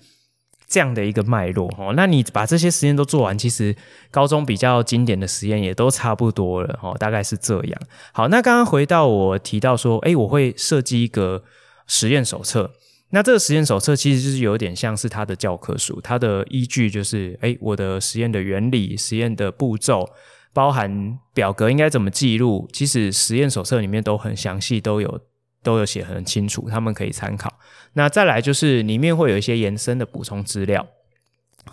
[0.67, 1.93] 这样的一个脉络哦。
[1.95, 3.75] 那你把这些实验都做完，其实
[4.09, 7.81] 高中比较经典的实验也都差不多了哦，大概是这样。
[8.11, 11.43] 好，那刚刚回到我提到说，哎，我会设计一个
[11.87, 12.71] 实验手册。
[13.09, 20.09] 那这个实验手册其实就是有点像是它的教科书，它的依据就是哎，我的实验的原理、实验的步骤，
[20.51, 25.21] 包含表格应该怎么记录，其实实验手册里面都很详细，都有。
[25.63, 27.57] 都有写很清楚，他们可以参考。
[27.93, 30.85] 那再来就是里面会有一些延伸的补充资料。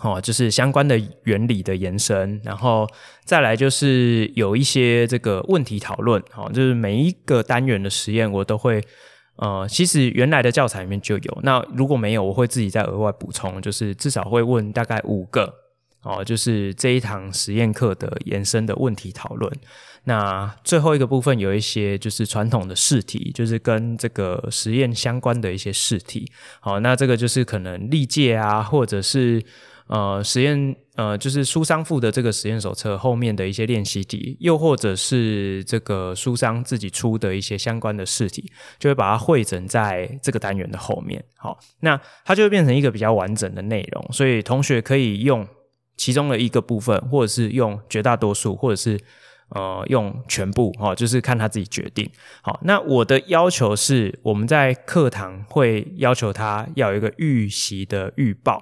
[0.01, 2.87] 哦，就是相关的原理的延伸，然后
[3.25, 8.81] 再来就是有一些这个问题讨论，哦，就是每一个单元的实验我都会，
[9.35, 15.53] 呃，其实原来的教材里面就有，那如果没有，我会自己再额外补充，就是至少会问大概五个，
[16.03, 19.51] 哦，就是这一堂实验课的延伸的问题讨论。
[20.03, 29.43] 那最后一个部分有一些就是传统的试题，就是跟这个实验相关的一些试题，好，那这个就是可能历届啊，或者是。
[29.87, 41.21] 呃，实验呃，就是书商附的这个实验手册后面的一些练习题，又或者是这个书商自己出的一些相关的试题，就会把它汇整在这个单元的后面。
[41.35, 45.45] 好，那它就会变成一个比较完整的内容，所以同学可以用
[45.97, 48.97] 其中的一个部分，或者是用绝大多数，或者是
[49.51, 52.09] 呃用全部，哈，就是看他自己决定。
[52.41, 58.61] 好，那我的要求是，我们在课堂会要求他要有一个预习的预报。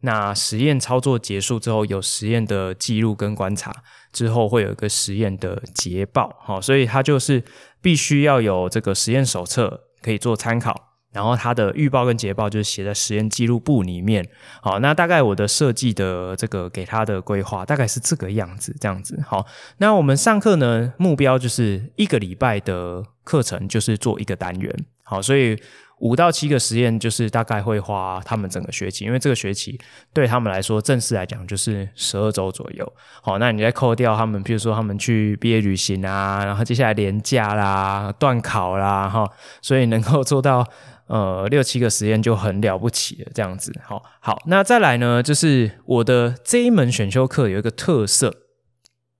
[0.00, 3.74] 那实验操作结束之后，有实验的记录跟观察，
[4.12, 7.42] 之后会有一个实验的结报，好，所以它就是
[7.80, 10.85] 必须要有这个实验手册可以做参考，
[11.16, 14.28] 然后它的预报跟捷报就是写在实验记录簿里面，
[14.60, 19.46] 好，那大概我的设计的这个给他的规划大概是这个样子，这样子，好，
[19.78, 25.58] 那我们上课呢，目标就是一个礼拜的课程就是做一个单元，好，所以。
[26.00, 29.80] 五到七个实验就是大概会花他们整个学期，因为这个学期
[30.12, 32.92] 对他们来说，正式来讲就是十二周左右。
[33.22, 39.26] 好，那你再扣掉他们，比如说他们去毕业旅行啊，然后接下来连假啦、段考啦，哈，
[39.62, 40.68] 所以能够做到
[41.06, 43.72] 呃六七个实验就很了不起了，这样子。
[43.84, 48.34] 好，好，那再来呢，就是我的这一门选修课有一个特色。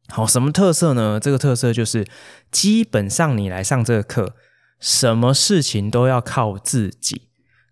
[0.08, 1.18] 好，什么特色呢？
[1.18, 2.06] 这个特色就是
[2.50, 4.34] 基本上你来上这个课。
[4.78, 7.22] 什么事情都要靠自己。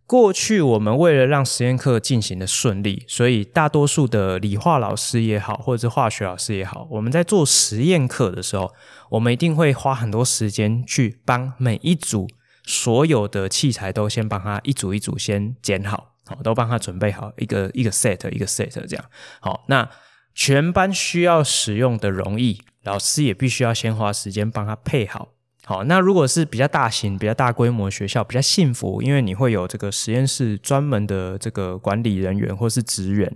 [0.06, 8.72] 过去我们为了让实验课进行的顺利，所以大多数的理化老师也好，或者是化学老师也好，我们在做实验课的时候，
[9.10, 12.26] 我们一定会花很多时间去帮每一组
[12.64, 19.04] 所有的器材都先帮他一组一组先剪好，好，都帮他准备好一个一个 set 一个 set 这样。
[19.40, 19.88] 好，那
[20.34, 25.28] 全班需要使用的容易，老师也必须要先花时间帮他配好。
[25.66, 33.34] 好，那如果是比较大型、比较大规模学校，比较幸福，因为你会有这个实验室专门的这个管理人员或是职员，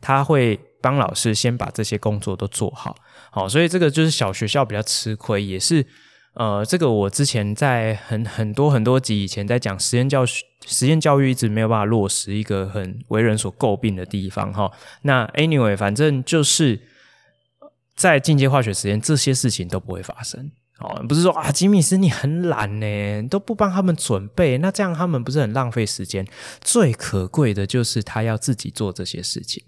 [0.00, 2.96] 他会帮老师先把这些工作都做好。
[3.30, 5.86] 好，所以这个就是小学校比较吃亏，也是
[6.40, 14.72] 呃，这个我之前在很很多很多集以前在讲实验教学、实验教育一直没有办法落实一个很为人所诟病的地方哈。
[15.02, 16.80] 那 anyway，反正就是
[17.94, 20.50] 在进阶化学实验，这些事情都不会发生。
[20.78, 26.26] 哦，不是说啊，吉米斯你很懒呢，都不帮他们准备，那这样他们不是很浪费时间？
[26.62, 29.62] 最可贵的就是他要自己做这些事情。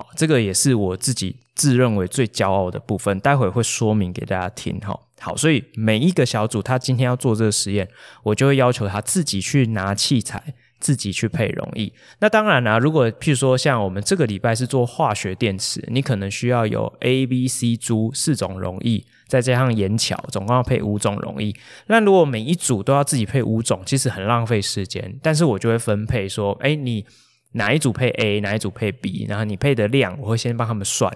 [0.00, 4.80] 好，这个也是我自己自认为最骄傲的部分，待会会说明给大家听。
[4.80, 7.86] 哈，好，所以每一个小组他今天要做这个实验，
[8.22, 10.42] 我就会要求他自己去拿器材。
[10.80, 11.92] 自己去配溶液。
[12.20, 21.54] 那当然啦、如果譬如说像我们这个礼拜是做化学电池，你可能需要有 A、B、C 珠四种溶液，再加上盐桥，总共要配五种溶液。
[21.88, 25.18] 那如果每一组都要自己配五种，其实很浪费时间。
[25.22, 27.04] 但是我就会分配说，哎，你
[27.52, 31.12] 哪一组配 A，哪一组配 B，然后你配的量，我会先帮他们算，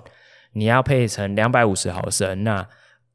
[0.52, 2.66] 你要配成两百五十毫升，那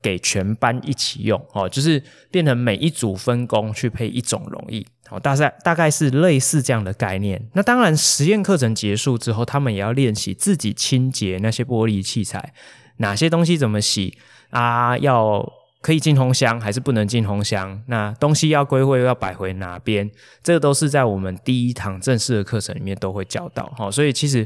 [0.01, 2.01] 给全班一起用哦，就是
[2.31, 4.85] 变成每一组分工去配一种溶液。
[5.11, 7.49] 哦，大概大概是类似这样的概念。
[7.53, 12.53] 那当然，实验课程结束之后，他们也要练习自己清洁那些玻璃器材，
[12.97, 14.15] 哪些东西怎么洗
[14.51, 14.95] 啊？
[14.99, 15.43] 要
[15.81, 17.81] 可以进烘箱还是不能进烘箱？
[17.87, 20.09] 那东西要归位要摆回哪边？
[20.43, 23.71] 这个都是在我们第一堂正式的课程里面都会教到。
[23.77, 24.45] 好，所以其实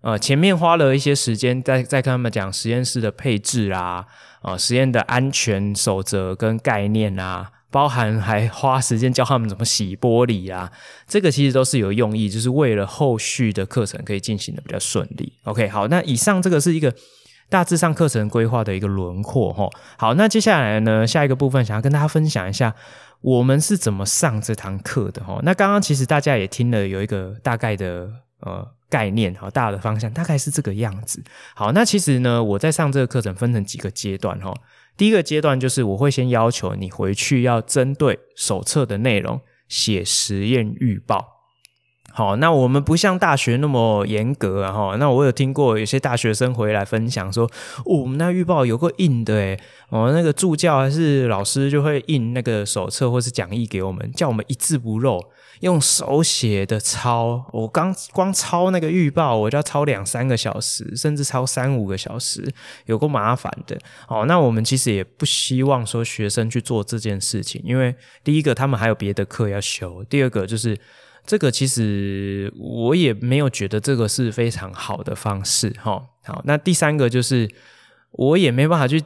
[0.00, 4.06] 呃前面花了一些时间在在跟他们讲实验室的配置啊，
[4.42, 7.50] 啊实验的安全守则跟概念啊。
[7.70, 10.70] 包含还花时间教他们怎么洗玻璃啊，
[11.08, 15.32] 这个其实都是有用意，就是为了后续的课程可以进行的比较顺利。
[15.42, 16.94] OK，好，那以上这个是一个
[17.48, 19.70] 大致上课程规划的一个轮廓齁。
[19.96, 22.74] 好，那接下来呢，下一个部分想要跟大家分享一下
[23.20, 25.40] 我们是怎么上这堂课的齁。
[25.42, 31.22] 那刚刚其实大家也听了有一个大概的呃概念哈，大的方向大概是这个样子。
[31.54, 34.54] 好，那其实呢，我在上这个课程分成几个阶段齁。
[34.96, 41.33] 第一个阶段就是我会先要求你回去要针对手册的内容写实验预报。
[42.16, 44.96] 好，那我们不像大学那么严格啊，哈。
[45.00, 47.44] 那我有听过有些大学生回来分享说，
[47.78, 49.58] 哦，我们那预报有个印的诶，
[49.88, 55.20] 哦，那个助教还是老师就会印那个手册或是讲义给我们，叫我们一字不漏
[55.62, 57.44] 用手写的抄。
[57.52, 62.48] 我刚光抄那个预报，我就要抄两三个小时，甚至抄三五个小时，
[62.86, 63.76] 有够麻烦的。
[64.06, 67.92] 哦，那我们其实也不希望说学生去做这件事情，因为
[68.22, 70.78] 第一个他们还有别的课要修，第二个就是。
[71.26, 76.02] 这个其实我也没有觉得这个是非常好的方式，哈。
[76.22, 77.48] 好，那第三个就是
[78.12, 79.02] 我也没办法去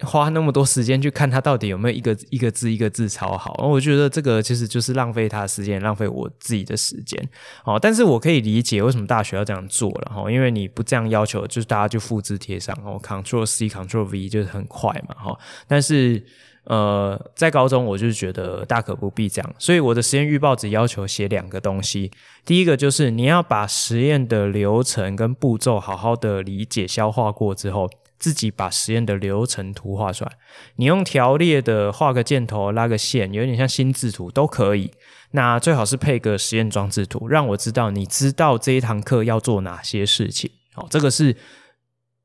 [0.00, 3.54] 花那么多时间去看他到底有没有一个一个字一个字抄好。
[3.66, 7.28] 我觉得这个其实就是浪费他的时间，浪费我自己的时间。
[7.64, 15.38] 哦，但是我可以理解为什么大学要这样做了，哈，因为你不这样要求，就是大家就复制贴上，然哦，Ctrl C Ctrl V 就是很快嘛，哈。
[15.66, 16.22] 但是。
[16.64, 22.10] 呃，在高中我就觉得大可不必这样，所以我的实验预报只要求写两个东西。
[22.44, 30.30] 第一个就是你要把实验的流程跟步骤好好的理解、消化过之后，自己把实验的流程图画出来。
[30.76, 34.92] 你用条列的画个箭头、拉个线，有点像心智图都可以。
[35.32, 40.48] 那最好是配个实验装置图，让我知道你知道这一堂课要做哪些事情。
[40.74, 41.36] 好，这个是。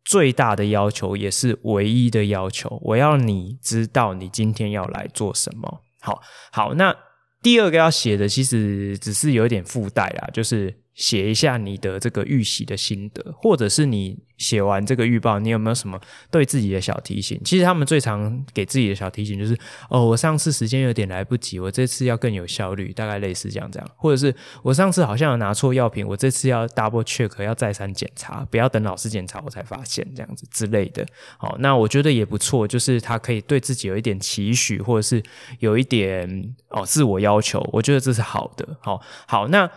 [0.08, 5.84] 最大的要求也是唯一的要求，我要你知道你今天要来做什么。
[6.00, 6.96] 好，好，那
[7.42, 10.74] 第二个要写的其实只是有一点附带啦，就是。
[10.98, 16.00] 写一下你的这个预习的心得，或者是你写完这个预报，你有没有什么
[16.32, 17.40] 对自己的小提醒？
[17.46, 19.56] 其实他们最常给自己的小提醒就是：
[19.92, 23.88] 哦，我上次时间有点来不及，我这次要更有效率，大概类似这样这样。
[23.96, 31.06] 或者是我上次好像有拿错药品，我这次要 double check，要再三检查，不要等老师检查我才发现这样子之类的。
[31.38, 35.22] 好，那我觉得也不错，就是他可以对自己有一点期许，或者是
[35.60, 38.68] 有一点哦自我要求，我觉得这是好的。
[38.82, 39.70] 好，好，那。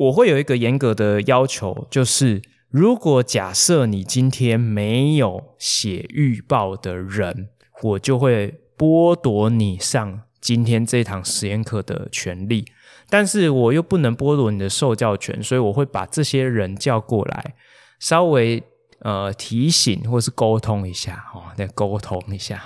[0.00, 2.40] 我会有一个严格的要求，就是
[2.70, 7.50] 如果假设你今天没有写预报的人，
[7.82, 12.64] 我就会剥夺你上今天这堂实验课的权利。
[13.10, 17.54] 但是我又不能剥夺你的受教权，所以我会把这些人叫过来，
[17.98, 18.62] 稍微
[19.00, 22.62] 呃提醒或是沟通一下哦，再沟通一下，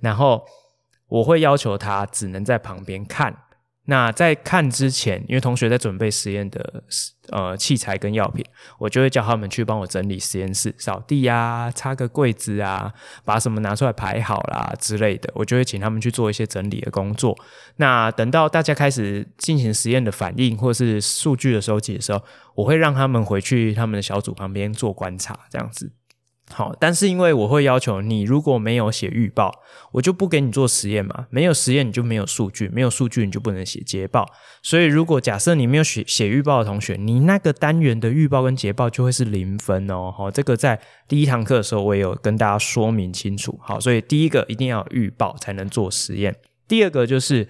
[0.00, 0.44] 然后
[1.08, 3.34] 我会要求他只能在旁边看。
[3.86, 6.82] 那在看之前，因为同学在准备实验的
[7.30, 8.44] 呃器材跟药品，
[8.78, 12.92] 我就会叫他们去帮我整理实验室，扫地啊，擦个柜子啊，
[13.24, 17.38] 把什么拿出来排好啦之类的，我就会请他们去做一些整理的工作。
[17.76, 22.20] 那等到大家开始进行实验的反应或是数据的收集的时候，
[22.54, 25.92] 我会让他们回去他们的小组旁边做观察，这样子。
[26.48, 29.52] 好，但是因为我会要求你，如果没有写预报，
[29.90, 31.26] 我就不给你做实验嘛。
[31.28, 34.24] 没有实验，你就没有数据，没有数据，你就不能写捷报。
[34.62, 40.14] 所以，如果假设你没有写写预报的同学，你那个单元的预报跟捷报就会是零分哦。
[40.16, 43.58] 好，这个在第一堂课的时候我也有跟大家说明清楚。
[43.60, 46.36] 好，所以第一个一定要预报才能做实验。
[46.68, 47.48] 第二个就是，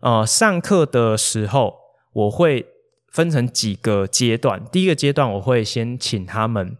[0.00, 1.76] 呃，上课的时候
[2.12, 2.66] 我会
[3.12, 4.64] 分成几个阶段。
[4.72, 6.76] 第一个阶段我会先请他们。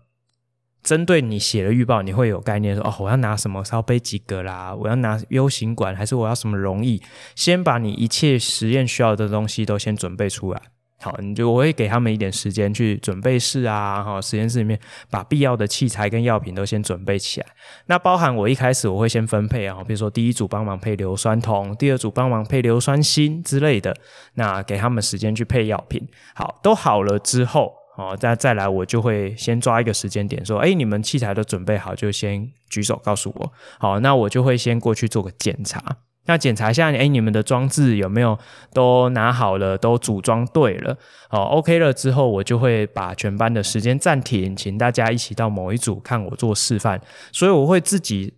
[0.83, 4.75] 针对你写的预报，你会有概念说哦，我要拿什么烧杯几个啦？
[4.75, 7.01] 我要拿 U 型管，还是我要什么容易？
[7.37, 10.61] 先把你一切实验需要的东西都先准备出来。
[11.01, 14.79] 好，你就我会给他们一点时间去准备室啊，哈，实验室里面
[15.11, 17.47] 把必要的器材跟药品都先准备起来。
[17.87, 23.97] 那包含我一开始我会先分配啊，比如说第一组帮忙配硫酸铜，第二组帮忙配硫酸锌之类的。
[24.35, 26.09] 那给他们时间去配药品。
[26.35, 27.82] 好，都好了之后。
[27.97, 33.53] 哦，再再来，我就会先抓一个时间点，说，哎，你们器材都准备好，就先举手告诉我。
[33.79, 35.99] 好，那我就会先过去做个检查。
[36.25, 38.39] 那检查一下，哎，你们的装置有没有
[38.73, 40.97] 都拿好了，都组装对了，
[41.29, 47.01] 好，OK 了之后，我就会把全班的时间暂停，请大家一起到某一组看我做示范。
[47.33, 48.35] 所以我会自己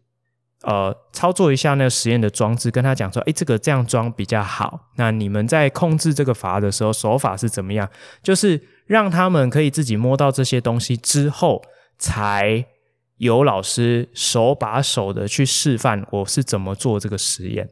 [0.65, 4.89] 呃操作一下那个实验的装置，跟他讲说，哎，这个这样装比较好。
[4.97, 7.89] 那你们在控制这个阀的时候，手法是怎么样？
[8.23, 8.61] 就是。
[8.87, 11.63] 让他们可以自己摸到这些东西之后，
[11.99, 12.67] 才
[13.17, 17.71] 有老师手把手的去示范我是怎么做这个实验。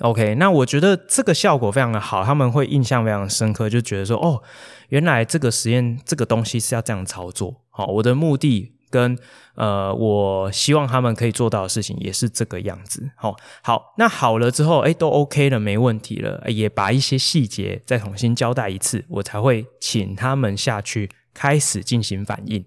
[0.00, 4.42] OK，那我觉得这个效果非常的好，他们会印象非常深刻，就觉得说哦，
[4.90, 7.62] 原来这个实验这个东西是要这样操作。
[7.70, 8.74] 好，我的目的。
[8.90, 9.18] 跟
[9.54, 13.10] 呃，我希望他们可以做到的事情也是这个样子。
[13.14, 22.64] 好，好，那好了之后，哎，都 OK 了，没问题了，也把一些细节再重新交代一次，我才会请他们下去开始进行反应。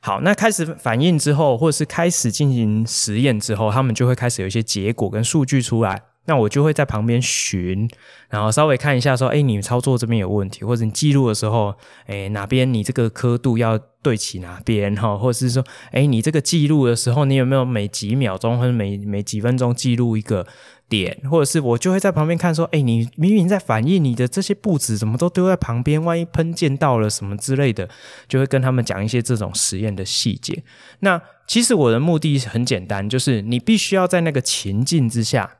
[0.00, 6.02] 好，那开始反应之后，或者是开始进行实验之后，他们就会开始有一些结果跟数据出来。
[6.26, 7.86] 那我就会在旁边巡，
[8.30, 11.74] 然后稍微看一下说，哎，你操作这边有问题，或者你记录的时候，
[12.06, 20.46] 哎，哪边你这个刻度要对齐哪边哈，或者是说，哎，你这个记录的时候，你有没有每几秒钟或者每每几分钟记录一个
[20.90, 26.04] 点，或者是我就会在旁边看说，哎，你明明在反应，你的这些布置怎么都丢在旁边？
[26.04, 27.88] 万一喷溅到了什么之类的，
[28.28, 30.62] 就会跟他们讲一些这种实验的细节。
[31.00, 35.50] 那其实我的目的很简单，就是你必须要在那个情境之下。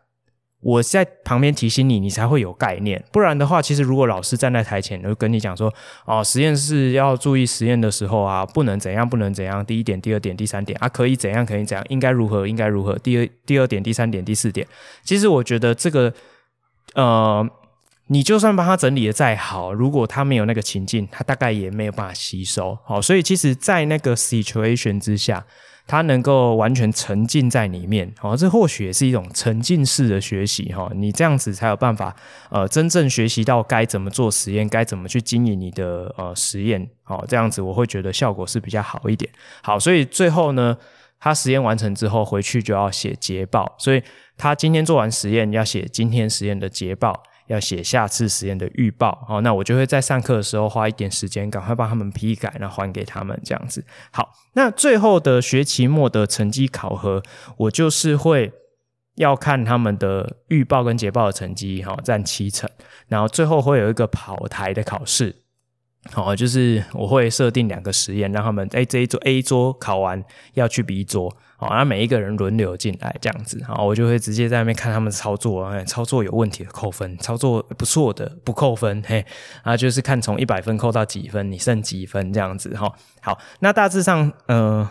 [0.65, 3.05] 我在旁边提醒你，你才会有概念。
[3.13, 5.71] 不然的话，其实如果老师站在台前，就跟你讲说，
[6.07, 9.63] 哦，实验室要注意实验的时候啊，不能怎样，不能怎样。
[9.65, 12.99] 第一点，第二点，第三点啊，可以怎样，可以怎样，应该如何，应该如何。
[12.99, 14.67] 第二，第二点，第三点，第四点。
[15.03, 16.15] 其实我觉得这个，
[16.95, 17.47] 呃，
[18.07, 22.79] 你就算帮他整理的再好，如果他没有那个情境，他大概也没有办法吸收。
[22.85, 25.45] 好，所以其实，在那个 situation 之下。
[25.87, 32.15] 他能够完全沉浸在里面，哦，这或许也是一种沉浸式的学习，哈，你这样子才有办法，
[32.51, 39.31] 呃，真正学习到该怎么做实验，该怎么去经营你的呃实验，哦，这样子我会觉得效果是比较好一点。
[39.63, 40.77] 好，所以最后呢，
[41.21, 44.03] 他实验完成之后回去就要写捷报，所以
[44.39, 47.23] 他今天做完实验要写今天实验的捷报。
[47.47, 53.85] 要写下次实验的预报，好，那我就会在上课的时候花一点时间，赶快帮他们批改，然后还给他们这样子。
[54.11, 57.23] 好，那最后的学期末的成绩考核，
[57.57, 58.53] 我就是会
[59.17, 62.69] 要看他们的预报跟捷报的成绩，哈，占七成，
[63.09, 65.44] 然后最后会有一个跑台的考试。
[66.13, 79.25] 好，就是我会设定两个实验，让他们哎这一桌 A 桌考完要去 B 桌，好，然后每一个人轮流进来这样子，好，我就会直接在那边看他们操作，哎，操作有问题的扣分，操作不错的不扣分，嘿，
[79.63, 82.93] 啊，就是看从一百分扣到几分，你剩几分这样子，哈，
[83.23, 84.87] 好，那大致上，呃，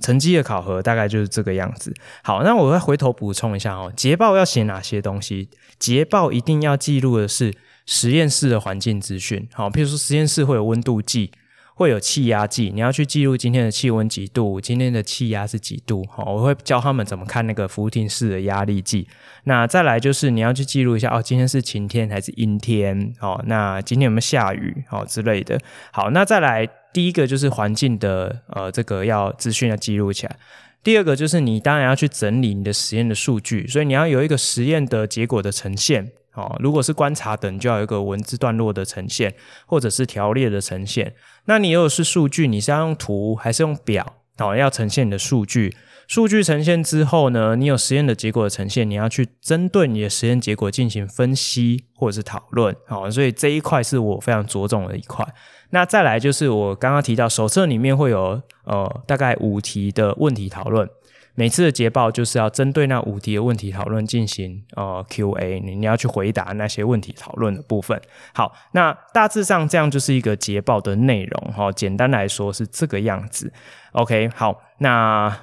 [0.00, 1.94] 成绩的考核大概就是这个样子。
[2.24, 5.48] 好，那我再回头补充一下哦，捷报要写哪些东西？
[5.78, 7.54] 捷报一定要记录的是。
[7.86, 11.30] 实验室的环境资讯，好，譬如说实验室会有温度计，
[11.74, 19.06] 会有气压计，你要去记录今天的气温几度，今天的气压是几度，好，我会教他们怎么看那个扶梯式的压力计。
[19.44, 25.56] 那再来就是你要去记录一下，哦，今天是晴天还是阴天，哦，那今天有没有下雨，哦之类的。
[25.92, 30.36] 好，那再来第一个就是环境的，呃，这个要资讯要记录起来。
[30.82, 36.10] 第二个就是你当然要去整理你的实验的数据，所以你要有一个实验的结果的呈现。
[36.36, 39.34] 哦，如果是观察等，就要有一个文字段落的呈现，
[39.66, 41.14] 或者是条列的呈现。
[41.46, 44.16] 那你如果是数据，你是要用图还是用表？
[44.38, 45.74] 哦，要呈现你的数据。
[46.06, 52.76] 数据呈现之后呢，你有实验的结果的呈现，你要去针对你的实验结果进行分析或者是讨论。
[52.86, 55.26] 好，所以这一块是我非常着重的一块。
[55.70, 60.88] 那再来就是我刚刚提到手册里面会有呃大概五题的问题讨论。
[61.36, 68.00] 每次的捷报就是要针对那五题的问题讨论进行呃 Q&A，你你要去回答那些问题讨论的部分。
[68.34, 71.70] 好，那大致上这样就是一个捷报的内容哈。
[71.70, 73.52] 简单来说是这个样子。
[73.92, 75.38] OK，好，那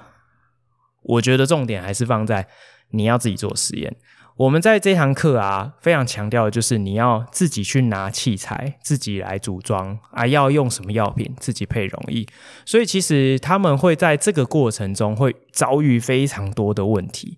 [1.03, 2.47] 我觉得重点还是放在
[2.89, 3.95] 你要自己做实验。
[4.35, 12.25] 我们在这堂课啊，非常强调的就是你要自己去拿器材，自己来组装啊，要用什么药品，自己配溶液。
[12.65, 17.37] 所以其实他们会在这个过程中会遭遇非常多的问题。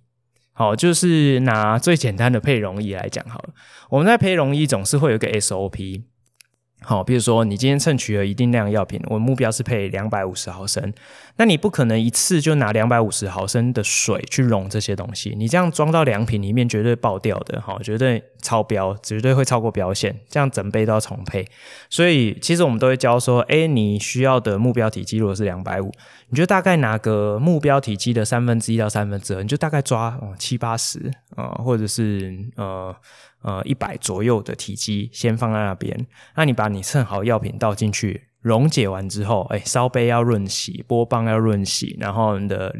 [0.53, 3.49] 好，就是拿最简单的配溶液来讲好了，
[3.89, 6.03] 我们在配溶液总是会有一个 SOP。
[6.85, 10.93] 好，比如说你今天称取了一定量药品，我目标是配两百五十毫升，
[11.37, 21.43] 那你不可能一次就拿两百五十毫升的水去溶这些东西，你这样装到良品里面绝对爆掉的，哈，绝对超标，绝对会超过标线，这样整杯都要重配。
[21.89, 25.91] 所以其实我们都会教说，哎，你需要的目标体积如果是两百五，
[26.29, 32.95] 你就大概拿个目标体积的三分之一到三分之二，你就大概抓七八十啊，或者是呃。
[33.45, 35.95] 呃，一百左右的体积先放在那边。
[36.35, 42.75] 那你把你称好药品倒进去，溶解完之后，哎，烧杯要润洗，波棒要润洗，然后你的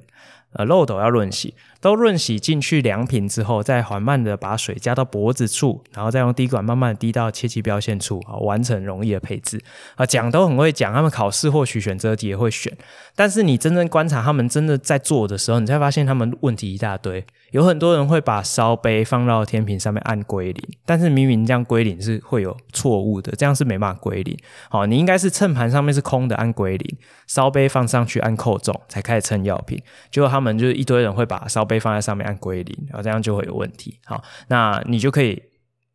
[0.54, 1.54] 呃漏斗要润洗。
[1.80, 9.62] 都润洗进去两瓶之后，再缓慢的把水加到脖子处，然后再用滴管慢慢滴到切记标线处，啊，完成溶液的配置。
[9.96, 12.76] 啊，讲都很会讲，他们考试或许选择题也会选，
[13.16, 17.26] 但是你真正观察他们真的在做的时候，你才发现他们问题一大堆。
[17.52, 24.38] 有很多人会把烧杯放到天平上面按归零，但是明明这样归零是会有错误的，这样是没办法归零。
[24.70, 26.98] 好，你应该是称盘上面是空的按归零，
[27.28, 29.82] 烧杯放上去按扣重才开始称药品。
[30.12, 31.80] 结果他们就是一堆人会把烧杯。
[31.86, 34.00] 放在上面按归零，然后这样就会有问题。
[34.06, 35.40] 好，那你就可以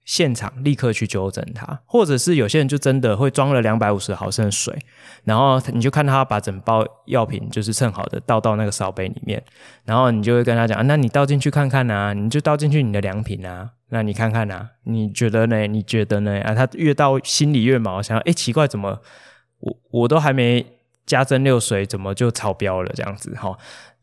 [0.04, 4.78] 现场立刻去纠正它，或者是有些人就真的会装了两百五十毫升的水，
[5.24, 9.42] 然后你就看他把整包药品就是称好的倒到那个烧杯里面，
[9.84, 15.66] 然后你就会跟他讲，那你倒进去看看啊，你就倒进去你的良品啊，那你看看啊，你觉得呢？
[15.66, 16.40] 你觉得呢？
[16.42, 19.00] 啊，他越倒心里越毛，想哎奇怪，怎么
[19.58, 20.64] 我我都还没
[21.04, 23.56] 加蒸馏水，怎么就超标了这样子哈？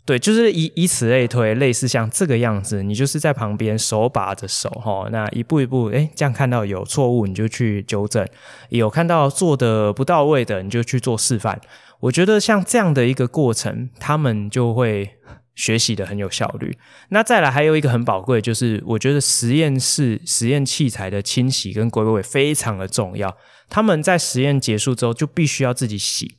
[0.07, 8.25] 对，就是以以此类推，类似像这个样子，你就是在旁边手把着手哈，那一步一步，诶，这样看到有错误你就去纠正，
[8.69, 11.59] 有看到做的不到位的你就去做示范。
[11.99, 15.09] 我觉得像这样的一个过程，他们就会
[15.55, 16.77] 学习的很有效率。
[17.09, 23.35] 那再来还有一个很宝贵，就是我觉得实验室实验器材的清洗跟归位非常的重要。
[23.67, 26.37] 他们在实验结束之后就必须要自己洗。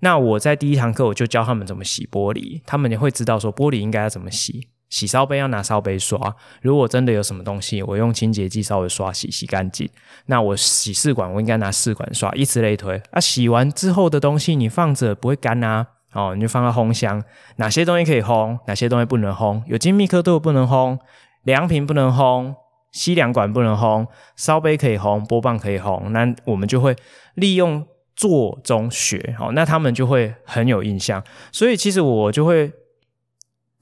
[0.00, 4.68] 那我在第一堂课我就教他们怎么洗玻璃，他们也会知道说玻璃应该要怎么洗。
[4.88, 9.90] 洗烧杯要拿烧杯刷，如果真的有什么东西，我用清洁剂稍微刷洗洗干净。
[10.26, 13.02] 那我洗试管，我应该拿试管刷，以此类推。
[13.10, 17.20] 啊，洗完之后的东西你放着不会干啊，哦，你就放到烘箱。
[17.56, 19.60] 哪些东西可以烘，哪些东西不能烘？
[19.66, 20.96] 有精密刻度不能烘，
[21.42, 22.54] 良品不能烘，
[22.92, 26.10] 吸凉管不能烘，烧杯可以烘，波棒可以烘。
[26.10, 26.94] 那我们就会
[27.34, 27.84] 利用。
[28.16, 32.72] 做中学，好，那他们就会很有印象，所以其实我就会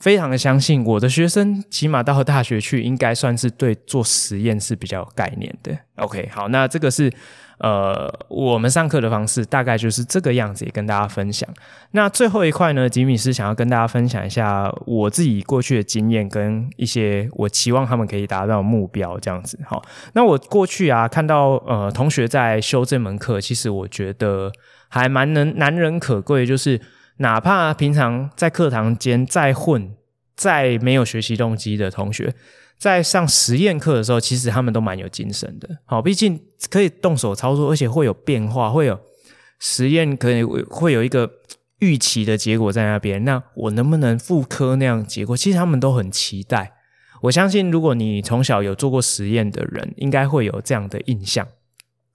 [0.00, 5.78] 非常的相信我的学生，起码到大学去，应该算是对做实验是比较有概念的。
[5.94, 7.10] OK，好，那这个是。
[7.58, 11.48] 呃，我们上课的方式大概就是这个样子，也跟大家分享。
[11.92, 19.58] 那最后一块呢，吉米斯想要跟大家分享一下我自己过去的经验，跟一些我期望他们可以达到目标，这样子。
[19.64, 19.82] 好，
[20.14, 24.50] 那我过去啊，看到呃同学在修这门课，其实我觉得
[24.88, 26.80] 还蛮能难能可贵，就是
[27.18, 29.94] 哪怕平常在课堂间再混，
[30.34, 32.34] 再没有学习动机的同学。
[32.84, 35.66] 在上实验课的时候，其实他们都蛮有精神的。
[35.86, 39.00] 好，毕竟可以动手操作，而且会有变化，会有
[39.58, 41.30] 实验，可能会有一个
[41.78, 43.24] 预期的结果在那边。
[43.24, 45.34] 那我能不能复刻那样结果？
[45.34, 46.74] 其实他们都很期待。
[47.22, 51.48] 我相信，如果你从小有做过实验的人，应该会有这样的印象。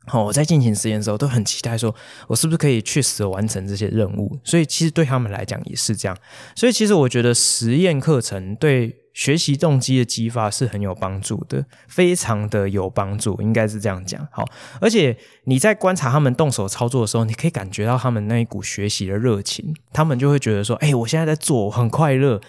[0.05, 1.95] 好，我在进行实验的时候，都很期待说，
[2.27, 4.37] 我是不是可以确实完成这些任务？
[4.43, 6.15] 所以，其实对他们来讲也是这样。
[6.55, 8.98] 所以，其实我觉得实验课程对。
[9.19, 14.25] 学习动机的激发是很有帮助的，非常的有帮助，应该是这样讲。
[14.31, 14.45] 好，
[14.79, 22.39] 而且你在观察他们动手操作的时候，你可以感觉到他们那一股学习的热情，他们就会觉得说：“哎，我现在在做，很快乐。”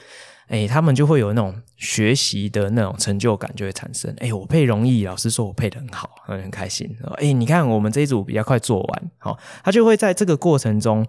[0.47, 4.15] 哎，他们就会有那种学习的那种成就感就会产生。
[4.19, 6.89] 哎，我配容易，老师说我配得很好，很开心。
[7.17, 11.05] 哎，你看我们这一组比较快做完，好，他就会在这个过程中，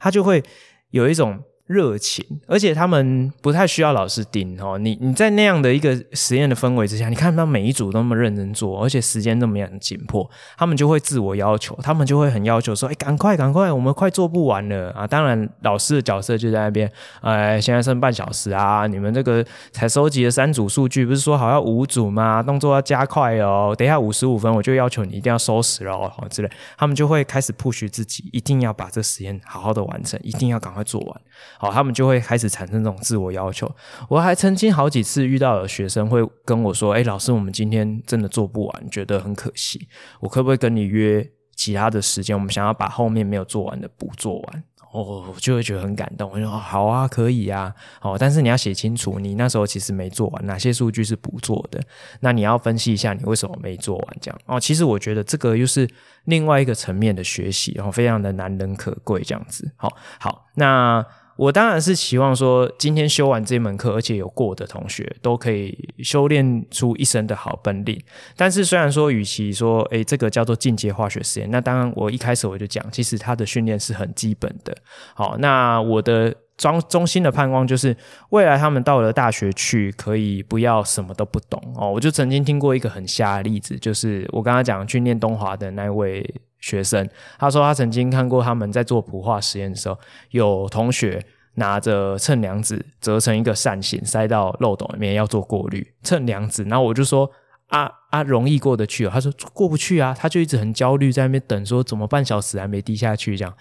[0.00, 0.42] 他就会
[0.88, 1.38] 有一种。
[1.72, 4.78] 热情，而且他们不太需要老师盯哦。
[4.78, 16.90] 你你在那样的一个实验的氛围之下，你看到每一组都那么认真做，而且时间那么样紧迫，他们就会自我要求，他们就会很要求说：“哎，赶快赶快，我们快做不完了啊！”当然，老师的角色就在那边，
[17.22, 22.42] 哎，现在剩半小时啊，你们这个才收集了三组数据，不是说好要五组吗？
[22.42, 31.20] 动作要加快哦，等一下五十五分我就要求你一定要收拾了哦，之类，他们就会开始 push 自己，一定要把这实验好好的完成，一定要赶快做完。
[31.62, 33.72] 好，他们就会开始产生这种自我要求。
[34.08, 39.86] 我还曾经好几次遇到有学生会跟我说：“哎，老师，我们今天真的做不完，觉得很可惜。
[40.18, 42.36] 我可不可以跟你约其他的时间？
[42.36, 46.28] 我们想要把后面没有做完的补做完。”哦，我就会觉得很感动。
[46.32, 51.80] 我说：“好啊，可以啊。”哦，但是你要写清楚，你那时候其实没做完，哪些数据是不做的？
[52.18, 54.16] 那你要分析一下你为什么没做完。
[54.20, 55.88] 这样哦，其实我觉得这个又是
[56.24, 59.22] 另外一个层面的学习，然后非常的难能可贵。
[59.22, 61.06] 这样子，好，好，那。
[61.36, 68.00] 我当然是希望说，今天修完这门课，而且有过的同学，都可以修炼出一身的好本领。
[68.36, 74.76] 但是，虽然说，与其说，诶，这个叫做进阶化学实验，那当然，我一开始我就讲，其实它的训练是很基本的。
[75.14, 77.96] 好，那我的中中心的盼望就是，
[78.30, 81.90] 未来他们到了大学去，可以不要什么都不懂哦。
[81.90, 86.22] 我就曾经听过一个很瞎的例子，就是我刚刚讲去念东华的那位。
[86.62, 87.06] 学生
[87.38, 89.98] 他说，他曾经看过他们在做普化实验的时候，
[90.30, 91.22] 有同学
[91.56, 95.86] 拿着称量纸折成一个扇形，塞到漏斗里面要做过滤。
[96.02, 97.30] 称量纸，然后我就说
[97.66, 99.10] 啊啊，容易过得去哦。
[99.12, 103.52] 他说过不去啊，他就一直很焦虑在那边等，说怎么半小时还没滴下去这样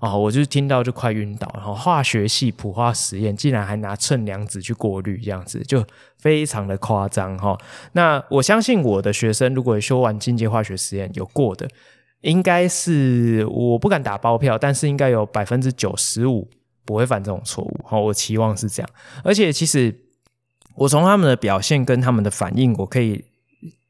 [0.00, 1.48] 哦，我就听到就快晕倒。
[1.54, 5.84] 然后化学系普化实验竟然还拿称量纸去过滤，这样子就
[6.18, 7.56] 非常的夸张哈。
[7.92, 11.68] 那我相信我的学生如果修完进阶化学实验有过的。
[12.26, 16.50] 应该是我不敢打包票，但是应该有百分之九十五
[16.84, 17.80] 不会犯这种错误。
[17.84, 18.90] 好，我期望是这样。
[19.22, 19.94] 而且其实
[20.74, 23.24] 我从他们的表现跟他们的反应，我可以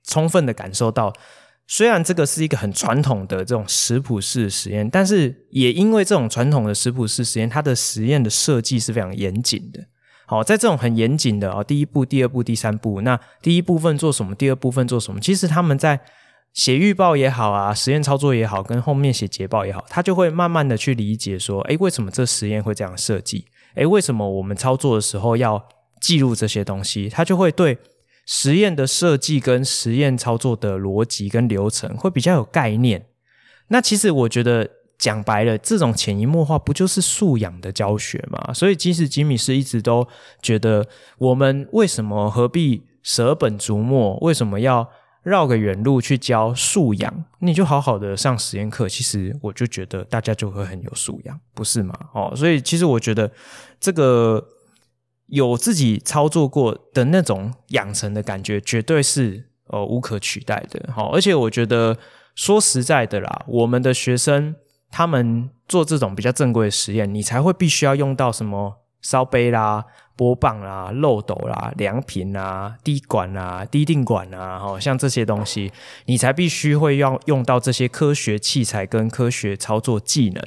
[0.04, 1.12] 充分的感受到，
[1.66, 9.82] 虽然这个是一个很传统的这种食谱式实验，但是也因为这种传统的食谱式实验，它的实验的设计是非常严谨的。
[10.26, 14.34] 好，在这种很严谨的啊，第一步、第二步、第三步，那第一部分做什么？
[14.34, 15.18] 第二部分做什么？
[15.20, 15.98] 其实他们在
[16.56, 23.44] 写预报也好啊，实验操作也好，跟后面写捷报也好，他就会慢慢的去理解说，诶，为什么这实验会这样设计？
[23.74, 25.68] 诶，为什么我们操作的时候要
[26.00, 27.10] 记录这些东西？
[27.10, 27.78] 他就会对。
[28.28, 33.06] 实验的设计跟实验操作的逻辑跟流程会比较有概念。
[33.68, 38.52] 那其实我觉得讲白了，这种潜移默化不就是素养的教学吗？
[38.52, 40.08] 所以即使吉米是一直都
[40.42, 40.88] 觉得，
[41.18, 44.16] 我们为什么何必舍本逐末？
[44.16, 44.88] 为什么要
[45.28, 47.24] 绕个远路去教素养？
[47.40, 51.94] 你就好好的上实验课，其实我就觉得大家就会很有素养，不是吗？
[52.14, 53.30] 哦，所以其实我觉得
[53.80, 54.46] 这个。
[55.28, 60.92] 有自己操作过的那种养成的感觉，绝对是呃无可取代的。
[60.92, 61.98] 好，而且我觉得
[62.36, 64.54] 说实在的啦，我们的学生
[64.88, 69.84] 他们做这种比较正规的实验，你才会必须要用到什么烧杯啦、
[70.16, 75.70] 波棒啦、漏斗啦、量瓶啦、滴管啦、滴定管啦，像这些东西，
[76.06, 80.42] 你才必须会要用到这些科学器材跟科学操作技能。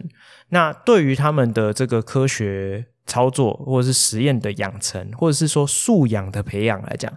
[0.49, 2.87] 那对于他们的这个科学。
[3.09, 7.11] 操作或者是实验的养成，或者是说素养的培养来讲，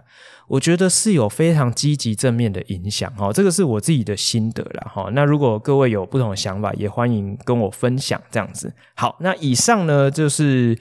[0.47, 3.31] 我觉得是有非常积极正面的影响哈。
[3.31, 5.11] 这个是我自己的心得啦哈。
[5.13, 8.73] 那如果各位有不同的想法，也欢迎跟我分享这样子。
[8.95, 10.75] 好，那以上呢就是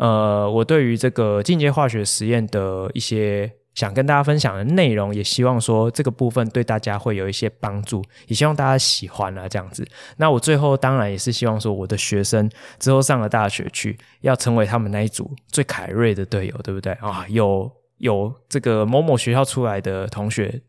[0.00, 3.52] 呃我对于这个进阶化学实验的一些。
[3.72, 9.86] 想跟大家分享的内容，也希望说这个部分对大家会有一些帮助，也希望大家喜欢啊，这样子。
[10.16, 17.24] 那我最后当然也是希望说，我的学生之后上了大学去，要成为他们那一组最凯瑞的队友，对不对啊？
[17.28, 20.62] 有有这个某某学校出来的同学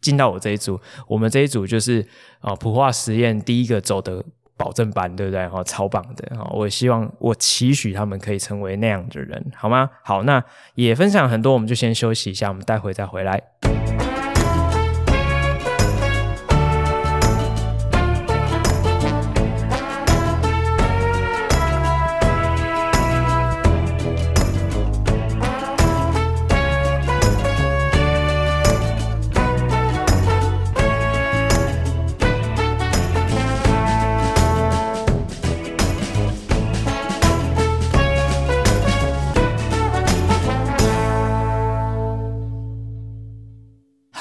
[0.00, 2.04] 进到我这一组，我们这一组就是
[2.40, 4.24] 啊，普化实验第一个走的。
[4.56, 5.46] 保证班对不对？
[5.48, 6.48] 哈，超棒的哈！
[6.52, 9.90] 我希望我期许他们可以成为那样的人，好吗？
[10.02, 10.42] 好，那
[10.74, 13.42] 也分享很多，我们就先休息一下，我们待会再回来。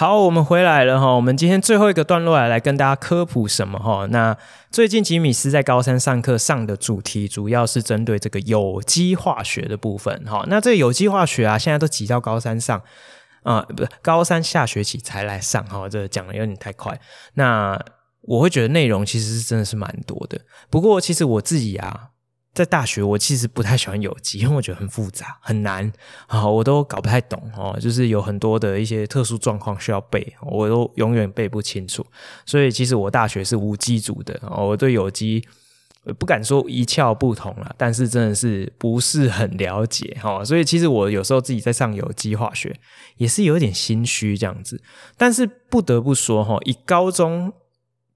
[0.04, 1.16] 好，我们回来了哈。
[1.16, 4.06] 我们今天最后一个段落来来跟大家科普什么哈？
[4.08, 4.36] 那
[4.70, 10.44] 最近吉米斯在高三上课上的主题主要是针对这个有机化学的部分哈。
[10.50, 12.82] 那这个有机化学啊，现在都挤到高三上
[13.44, 15.88] 啊，不是高三下学期才来上哈。
[15.88, 17.00] 这讲的有点太快。
[17.36, 17.82] 那
[18.24, 20.38] 我会觉得内容其实是真的是蛮多的。
[20.70, 22.10] 不过其实我自己啊。
[22.54, 25.92] 在大学，我其实不太喜欢有机， 因为我觉得很复杂、很难
[26.28, 27.76] 啊，我都搞不太懂哦。
[27.82, 32.06] 就是有很多的一些特殊状况需要背，我都永远背不清楚。
[32.46, 35.44] 所以，其实我大学是无机组的，我对有机
[36.20, 40.46] 不敢说一窍不通了，但是真的是不是很了解哈。
[40.46, 42.76] 所以，其实我有时候自己在上有机化学
[43.18, 44.80] 也是有点心虚这样子。
[45.18, 47.52] 但是不得不说哈，以高中。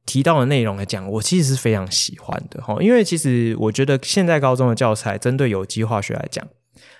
[0.07, 6.47] 提到的内容来讲，我其实是非常喜欢的哈，因为其实我觉得现在高中的教材针对有机化学来讲，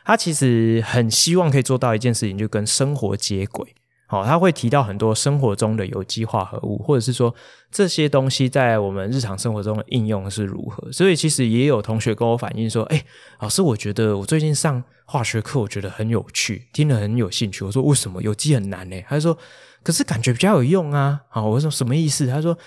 [0.05, 3.73] 它其实很希望可以做到一件事情，就跟生活接轨。
[4.09, 7.35] 好，他会提到很多生活中的有机化合物，或者是说
[7.69, 10.89] 这些东西在我们日常生活中的应用是如何。
[10.93, 13.03] 所以其实也有同学跟我反映说：“哎，
[13.41, 18.21] 老师，我觉得我最近上化学课，我觉得很有趣，听得很有兴趣。”我说：“为什么？
[18.21, 19.37] 有机很难呢？”他说
[19.83, 22.57] ：“可是感觉比较有用啊。”好，我说：“什么意思？”他说。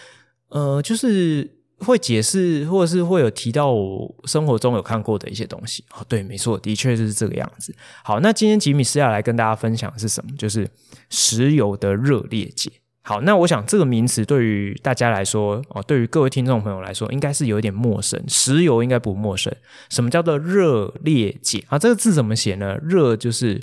[0.51, 1.49] 呃，就是
[1.79, 5.85] 会解释，或者是会有提到我生活中有看过的一些东西。
[5.95, 7.75] 哦，对，没错，的确是这个样子。
[8.05, 10.31] 好，那今天吉米是要来跟大家分享的是什么？
[10.37, 10.69] 就是
[11.09, 12.71] 石油的热裂解。
[13.03, 18.23] 好，那我想这个名词对于大家来说，哦，对于各位听众朋友来说，应该是有点陌生。
[18.29, 19.53] 石油应该不陌生。
[19.89, 21.65] 什么叫做热裂解？
[21.69, 22.77] 啊，这个字怎么写呢？
[22.83, 23.61] 热就是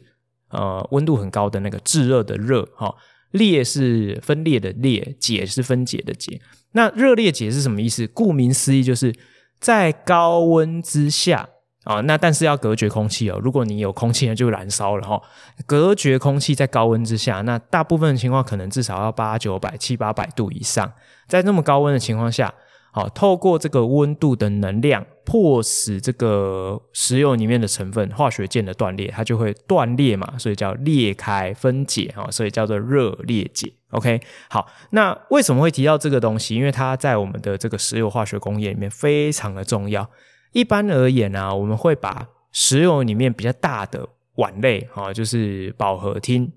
[0.49, 2.93] 呃温度很高的那个炙热的热，哈、
[3.31, 6.41] 裂是分裂的裂，解是分解的解。
[6.71, 8.05] 那热裂解是什么意思？
[8.07, 9.13] 顾名思义，就是
[9.59, 11.47] 在高温之下
[11.83, 13.39] 啊，那但是要隔绝空气哦。
[13.41, 15.21] 如果你有空气呢，就燃烧了哈。
[15.65, 20.91] 隔绝空气在高温之下，那大部分的情况可能至少要八九百、七八百度以上。
[21.27, 22.53] 在那么高温的情况下，
[22.97, 33.71] 好，透过这个温度的能量，迫使这个石油里面的成分化学键的断裂，它就会断裂嘛，所以叫裂开分解哈，所以叫做热裂解。
[33.91, 34.19] OK，
[34.49, 36.55] 好，那为什么会提到这个东西？
[36.55, 40.09] 因为它在我们的这个石油化学工业里面非常的重要。
[40.53, 46.49] 一般而言呢、啊，我们会把石油里面比较大的烷类，哈，就是饱和烃，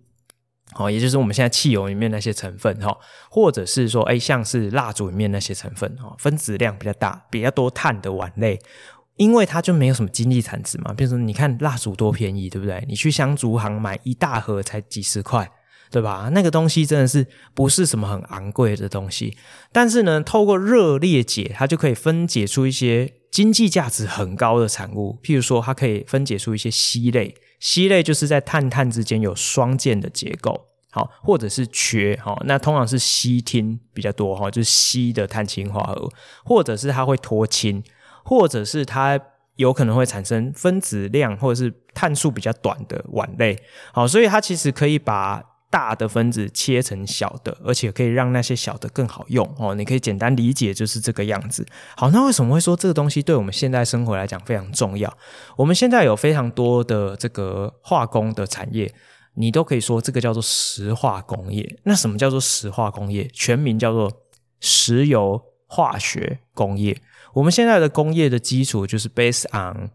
[0.77, 2.97] 哦，也就是我们现在汽油里面那些成分，哈，
[3.31, 8.59] 或者是说，哎，像是蜡烛里面那些成分，哈，分子量比较大、比较多碳的烷类，
[9.17, 10.93] 因为它就没有什么经济产值嘛。
[10.93, 12.85] 比如说，你看蜡烛多便宜，对不对？
[12.89, 15.51] 你去香烛行买一大盒才几十块。
[15.93, 16.31] 对吧？
[16.33, 19.37] 那个东西真的是不是什么很昂贵的东西，
[19.73, 25.19] 但是呢，透过热裂解，它就可以分解出一些经济价值很高的产物。
[25.21, 36.11] 譬如说，它可以分解出一些烯类，烯类就是在碳碳之间有双键的结构，好，或者是缺，好，那通常是烯烃比较多哈，就是烯的碳氢化合物，
[36.45, 37.83] 或者是它会脱氢，
[38.25, 39.21] 或者是它
[39.57, 49.75] 有可能会产生分子量或者是碳数比较短的烷类，好，所以它其实可以把大的分子切成小的，而且可以让那些小的更好用哦。
[49.75, 51.65] 你可以简单理解就是这个样子。
[51.97, 55.17] 好，那为什么会说这个东西对我们现代生活来讲非常重要？
[55.57, 58.93] 我们现在有非常多的这个化工的产业，
[59.35, 61.79] 你都可以说这个叫做石化工业。
[61.85, 63.31] 那什么叫做石化工业？
[63.33, 64.11] 全名叫做
[64.59, 67.01] 石油化学工业。
[67.33, 69.91] 我们现在的工业的基础就是 based on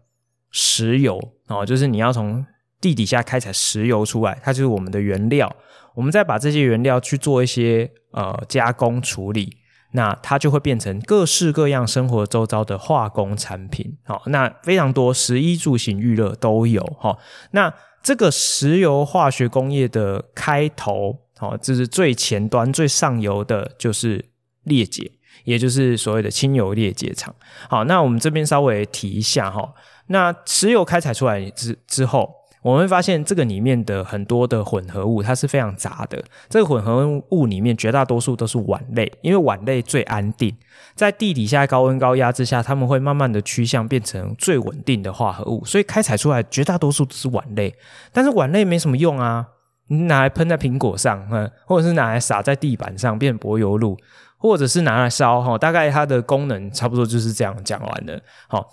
[0.50, 2.46] 石油哦，就是你要从
[2.80, 5.54] 地底下开采石油出来，它就是我们的原料。
[5.94, 9.56] 我们再把这些原料去做一些呃加工处理，
[9.92, 13.96] 那它就会变成各式各样生活周遭的化工产品。
[14.04, 16.84] 好，那非常多，食衣住行娱乐都有。
[17.00, 17.16] 哈，
[17.52, 17.72] 那
[18.02, 24.22] 这个石油化学工业的开头，好，就是最前端、最上游的，就是
[24.64, 25.10] 裂解，
[25.44, 27.34] 也就是所谓的清油裂解厂。
[27.70, 29.72] 好，那我们这边稍微提一下哈，
[30.08, 32.30] 那石油开采出来之之后。
[32.66, 36.20] 我们会发现这个里面的很多的混合物，它是非常杂的。
[36.48, 40.52] 这个混合物里面绝大多数都是烷类，因为烷类最安定，
[40.96, 47.72] 在地底下高温高压之下，它们会慢慢的趋向变成最稳定的化合物，所以开采出来绝大多数都是烷类。
[48.12, 49.46] 但是烷类没什么用啊，
[49.86, 53.96] 你拿来喷在苹果上，嗯，或者是拿来撒在地板上变柏油路，
[54.38, 58.20] 或者是拿来烧，哈，大概它的功能差不多就是这样讲完了。
[58.48, 58.66] 好，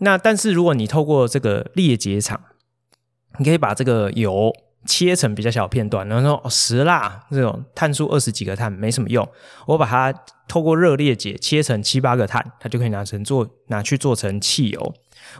[0.00, 2.38] 那但是如果你透过这个裂解厂，
[3.38, 4.52] 你可以把这个油
[4.86, 9.28] 切成比较小片段，然后说石蜡这种碳数二十几个碳没什么用，
[9.66, 10.12] 我把它
[10.46, 14.94] 透过热裂解切成七八个碳，它就可以拿成做拿去做成汽油。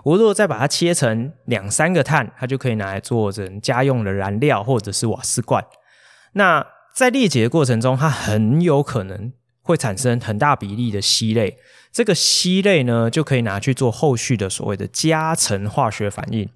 [0.05, 5.65] 我如果再把它切成两三个碳，它就可以拿来做成家用的燃料或者是瓦斯罐。
[6.33, 9.33] 那在裂解的过程中，它很有可能
[9.63, 11.57] 会产生很大比例的烯类，
[11.91, 16.51] 这个烯类呢就可以拿去做后续的所谓的加成化学反应。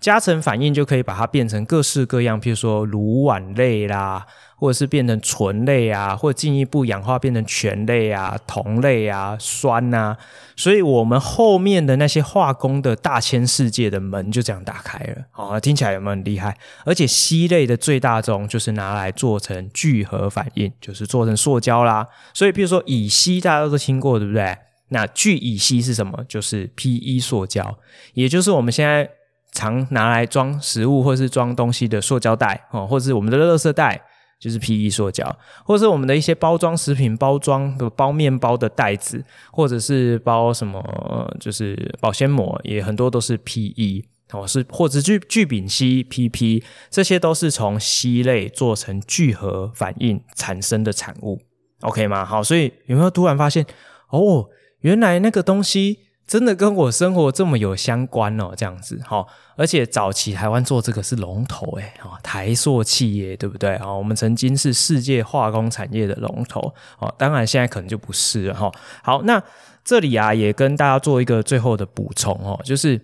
[0.00, 4.26] 加成反应就可以把它变成各式各样，譬如说铝烷类啦，
[4.56, 10.16] 或者是变成醇类啊，或者进一步氧化变成醛类啊、铜类啊、酸啊。
[10.54, 15.16] 所以我们后面的那些化工的大千世界的门就这样打开了。
[15.30, 16.56] 好，听起来有没有很厉害？
[16.84, 22.06] 而且烯类的最大宗就是拿来做成聚合反应，就是做成塑胶啦。
[22.32, 24.56] 所以，譬如说乙烯大家都听过，对不对？
[24.88, 26.24] 那聚乙烯是什么？
[26.28, 27.78] 就是 PE 塑胶，
[28.14, 29.10] 也就是我们现在。
[29.52, 34.02] 常拿来装食物或是装东西的塑胶袋哦，或是我们的垃圾袋，
[34.38, 35.34] 就是 PE 塑胶，
[35.64, 51.40] 或是我们的一些包装食品、包装的包面包的袋子，或者是包什么，就是保鲜膜，也很多都是 PE 哦，是或者聚聚丙烯 PP，这些都是从烯类做成聚合反应产生的产物
[51.80, 52.24] ，OK 吗？
[52.24, 53.64] 好，所以有没有突然发现
[54.10, 54.48] 哦，
[54.80, 56.05] 原来那个东西。
[56.26, 59.24] 真的跟我生活这么有相关哦，这样子哈，
[59.54, 63.92] 而且早期台湾做这个是龙头诶，台塑企业对不对啊？
[63.92, 68.72] 我们曾经是世界化工产业的龙头哦，当然现在可能就不是了哈。
[69.04, 69.40] 好，那
[69.84, 73.00] 这里啊也跟大家做一个最后的补充哦，就是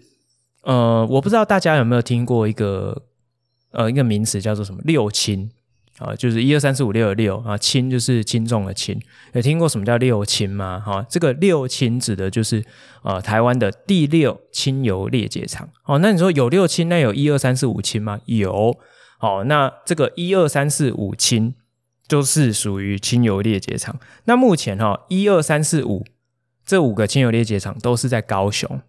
[0.62, 3.02] 呃，我不知道大家有没有听过一个
[3.70, 5.48] 呃一个名词叫做什么六氢。
[6.02, 9.00] 啊，就是一二三四五六的六啊，轻就是轻重的轻。
[9.32, 10.80] 有听过什么叫六轻吗？
[10.84, 12.64] 哈，这个六轻指的就是
[13.02, 15.68] 呃台湾的第六轻油裂解厂。
[15.84, 18.20] 哦，那你说有六轻，那有一二三四五轻吗？
[18.26, 18.76] 有。
[19.20, 21.54] 哦，那这个一二三四五轻
[22.08, 24.00] 就是属于轻油裂解厂。
[24.24, 26.04] 那目前哈一二三四五
[26.66, 28.80] 这五个轻油裂解厂都是在高雄。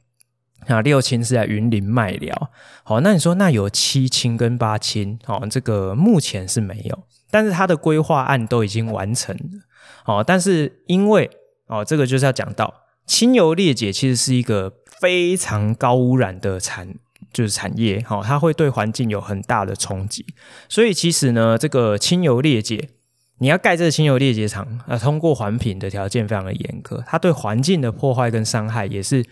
[0.68, 2.52] 那六氢是在云林卖寮，
[2.84, 9.60] 好，那你说那有七氢跟八氢，哦，这个目前是没有，但是它的规划案都已经完成了，
[10.06, 11.30] 哦，但是因为
[11.68, 12.74] 哦，这个就是要讲到
[13.06, 16.96] 清油裂解其实是一个非常高污染的产，
[17.32, 20.26] 就是产业，好，它会对环境有很大的冲击，
[20.70, 22.90] 所以其实呢，这个清油裂解。
[23.40, 29.26] 你要盖这个清油裂解厂，呃，通过环评的条件非常的严格，它对环境的破坏跟伤害也是，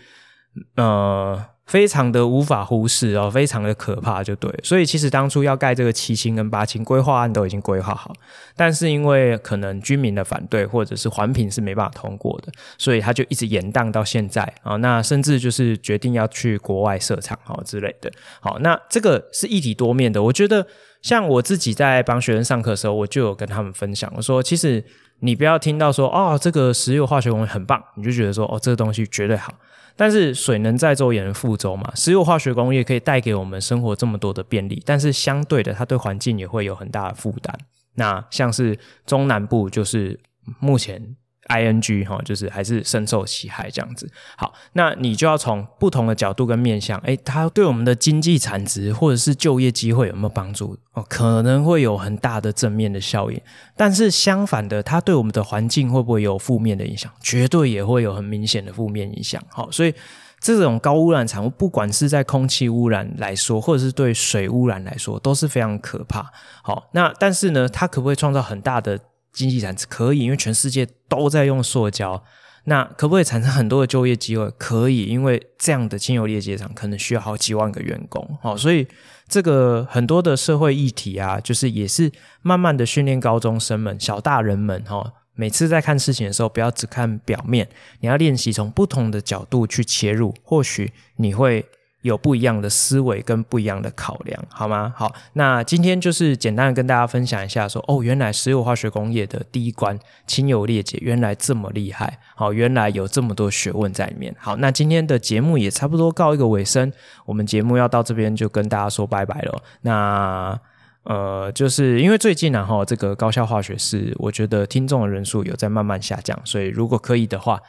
[0.76, 1.44] 呃。
[1.64, 4.52] 非常的无法忽视哦，非常的可怕，就对。
[4.62, 8.12] 所以其实当初要盖这个七轻跟八轻规划案都已经规划好，
[8.56, 14.76] 但是因为可能居民的反对或者是环评是没办法通过的，所以他就一直延宕到现在啊。
[14.78, 18.12] 那甚至就是决定要去国外设厂哦之类的。
[18.40, 20.22] 好，那这个是一体多面的。
[20.22, 20.66] 我觉得
[21.00, 24.84] 像我自己在帮学生上课的时候，我就有跟他们分享，我说其实
[25.20, 29.54] 你不要听到说哦这个石油化学工业很棒，你就觉得说哦这个东西绝对好。
[29.96, 37.56] 但是水能载舟也能覆舟嘛，石油化学工业可以带给我们生活这么多的便利，但是相对的，它对环境也会有很大的负担。
[37.94, 40.18] 那像是中南部，就是
[40.58, 41.16] 目前。
[41.60, 44.10] Ing 哈，就是还是深受其害这样子。
[44.36, 50.78] 好，那你就要从不同的角度跟面向，诶，它对我们的经济产值或者是就业机会有没有帮助？
[50.92, 53.40] 哦，可能会有很大的正面的效应。
[53.76, 57.10] 但是相反的，它对我们的环境会不会有负面的影响？
[57.20, 59.42] 绝对也会有很明显的负面影响。
[59.48, 59.94] 好，所以
[60.38, 66.30] 这种高污染产物，不管是在空气污染来说，或者是对水污染来说，都是非常可怕。
[66.62, 68.98] 好，那但是呢，它可不可以创造很大的？
[69.32, 72.22] 经济产值可以，因为全世界都在用塑胶，
[72.64, 74.50] 那可不可以产生很多的就业机会？
[74.58, 78.86] 可以，因为这样的清油裂解厂可能需要好几万个员工，哦，所以
[79.26, 82.12] 这个很多的社会议题啊，就是也是
[82.42, 87.68] 慢慢的训练高中生们、小大人们，哈，每次在看事情的时候，不要只看表面，
[88.00, 91.66] 你要练习从不同的角度去切入，或许你会。
[92.02, 94.92] 有不一样的思维跟不一样的考量，好吗？
[94.96, 104.34] 好，那今天就是简单的跟大家分享一下说，哦，原来石油化学工业的第一关清油裂解原来这么厉害，好，原来有这么多学问在里面。
[104.38, 106.92] 好，那今天的节目也差不多告一个尾声，
[107.24, 109.62] 我们节目要到这边就跟大家说拜拜了。
[109.82, 110.58] 那
[111.04, 117.60] 呃，就是因为最近呢，哈，这个高效化学是我觉得听众的人数有在慢慢下降，所以如果可以的话。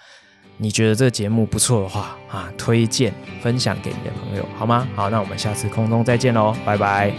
[0.58, 4.88] 你觉得这个节目不错的话啊，推荐分享给你的朋友好吗？
[4.96, 7.12] 好，那我们下次空中再见喽，拜拜。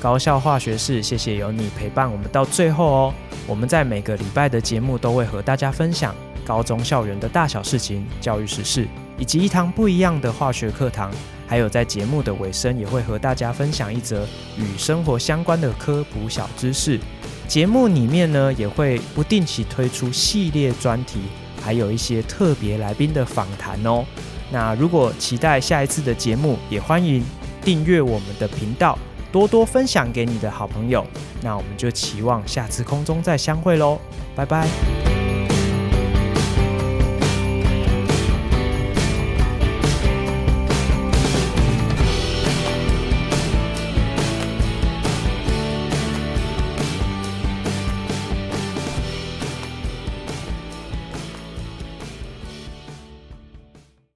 [0.00, 3.14] 高校化学室，谢谢有你陪伴我们到最后哦。
[3.46, 6.14] 我们在每个礼拜的节目都会和大家分享
[6.46, 8.86] 高中校园的大小事情、教育时事，
[9.18, 11.10] 以及一堂不一样的化学课堂。
[11.46, 14.26] 还有在节目的尾声，也会和大家分享一则
[14.56, 16.98] 与生活相关的科普小知识。
[17.46, 21.20] 节目里面呢，也会不定期推出系列专题，
[21.62, 24.04] 还有一些特别来宾的访谈哦。
[24.50, 27.22] 那如果期待下一次的节目，也欢迎
[27.62, 28.98] 订阅我们的频道，
[29.30, 31.06] 多多分享给你的好朋友。
[31.42, 33.98] 那我们就期望下次空中再相会喽，
[34.34, 35.13] 拜拜。